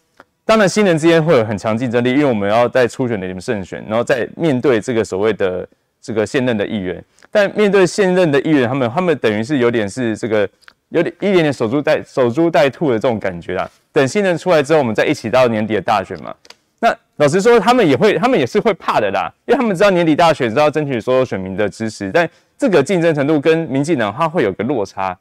[0.47, 5.67] 当然，新人之间会有很强竞争力，因为我们要在初选的里面胜选，然后再面对这个所谓的
[5.99, 7.03] 这个现任的议员。
[7.31, 10.47] 但面对现任的议员，他们他们等于是有点是这个
[10.89, 13.67] 有点一点点守株待守株待兔的这种感觉啦。
[13.91, 16.31] 等新人出来之后，我们再一起到年底的大选嘛。
[17.17, 25.17] 那老实说，他们也会，他们也是会怕的啦，因为他们知道年底大选知道争取所有选民的支持，但这个竞争程度跟民进党它会有个落差。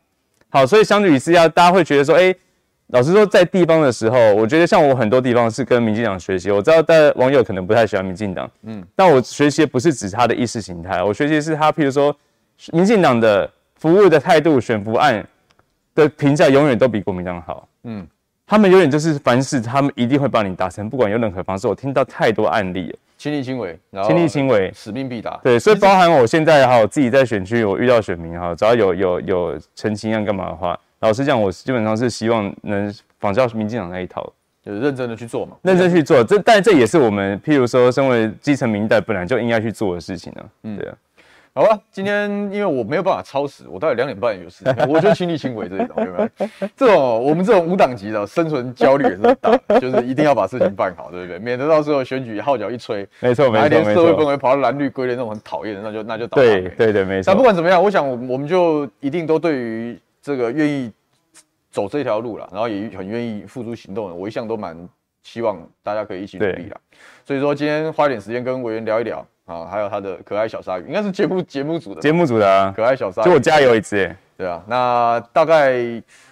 [0.49, 2.37] 好，所以相对于之下，大家会觉得说，哎、欸。
[2.89, 6.51] 老实说，在地方的时候，我觉得像我很多地方是跟民进党学习。
[6.51, 12.15] 我知道，大家网友可能不太喜欢民进党，嗯，但我学习不是指他的意识形态，我学习是他，譬如说，
[12.73, 15.27] 民进党的服务的态度、选服案
[15.95, 18.07] 的评价永远都比国民党好，嗯，
[18.47, 21.67] 他们永远就是凡事他们一定会帮你达成，不管有任何方式。
[21.67, 22.99] 我听到太多案例了。
[23.17, 25.41] 亲力亲为，亲力亲为，使命必达。
[25.43, 30.79] 对，所以包含我现在哈，我自己在选区，我遇到选民哈，只要有有有澄清要干嘛的话。
[31.01, 34.31] 老实讲，我基本上是希望能仿照民进党那一套，
[34.63, 36.23] 就是认真的去做嘛，认真去做。
[36.23, 40.49] 这，但这也是我们，譬如说，身为基层民代，本来就应该去做的事情呢、啊。
[40.65, 40.95] 嗯，对啊。
[41.57, 46.51] 好吧，今天因为我没有办法超时，我大概两点半有时间，我就亲力亲为这一种，对不对？
[46.77, 51.39] 这种我们这种无党籍的生存焦虑也是很大，就是一定要把事情办好，对不对？
[51.39, 56.45] 免得到时候选举号角一吹，没错没错，连社会氛围跑到蓝绿归类那种很讨厌的，那就那就倒霉。
[56.45, 57.29] 对对对，没错。
[57.29, 60.91] 但不管怎么样，我想我们就一定都对于这个愿意
[61.71, 64.77] 走这条路了，然后也很愿意付诸行动的，我一向都蛮
[65.23, 66.77] 希望大家可以一起努力啦。
[67.25, 69.25] 所以说今天花一点时间跟委员聊一聊。
[69.47, 75.75] 啊，还有他的可爱小鲨鱼，应该是节目节目组的，节目组的啊，可爱小鲨鱼，就我家有一只，对啊，那大概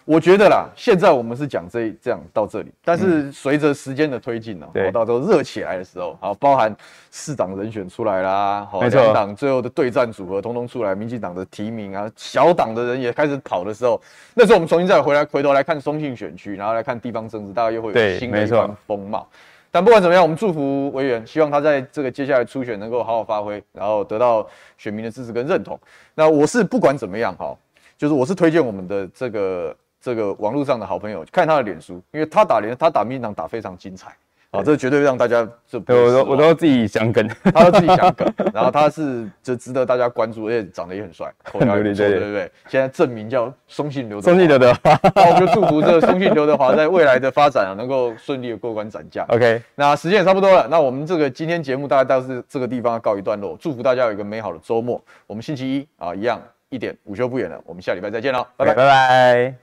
[0.06, 6.74] 我觉得啦，现在我们是讲这这样到这里，但是随着时间的推进呢，我到时候热起来的时候，好，包含
[7.10, 14.00] 市长人选出来啦，好，两党最后的对战组合通通出来，民进党的提名啊，小党的人也开始跑的时候，
[14.32, 19.28] 那时候我们重新再回来回头来看松信选区，然后来看地方政治，大概又会有新的一番风貌。
[19.72, 24.46] 但不管怎么样，我们祝福委员，希望他在这个接下来初选能够好好发挥，然后得到
[24.76, 25.80] 选民的支持跟认同。
[26.14, 27.56] 那我是不管怎么样哈，
[27.96, 34.14] 就是我是推荐我们的这个这个网络上的好朋友看他的脸书，因为他打脸，他打民进党打非常精彩。
[34.52, 42.52] 啊，这绝对让大家就对我都我都自己想梗， 他都自己想梗，然后他是就值得大家关注，而且长得也很帅，口条也 不错，对不对。
[42.68, 49.24] 现在证明叫松信刘德华，松信刘德华， 那我们就祝福这个松信刘德华在未来的发展啊，能够顺利的过关斩将。
[49.28, 55.02] OK，那时间也差不多了，那我们这个今天节目大概到是这个地方告一段落，祝福大家有一个美好的周末。
[55.26, 56.38] 我们星期一啊，一样
[56.68, 59.61] 一点午休不远了，我们下礼拜再见喽，拜拜拜拜。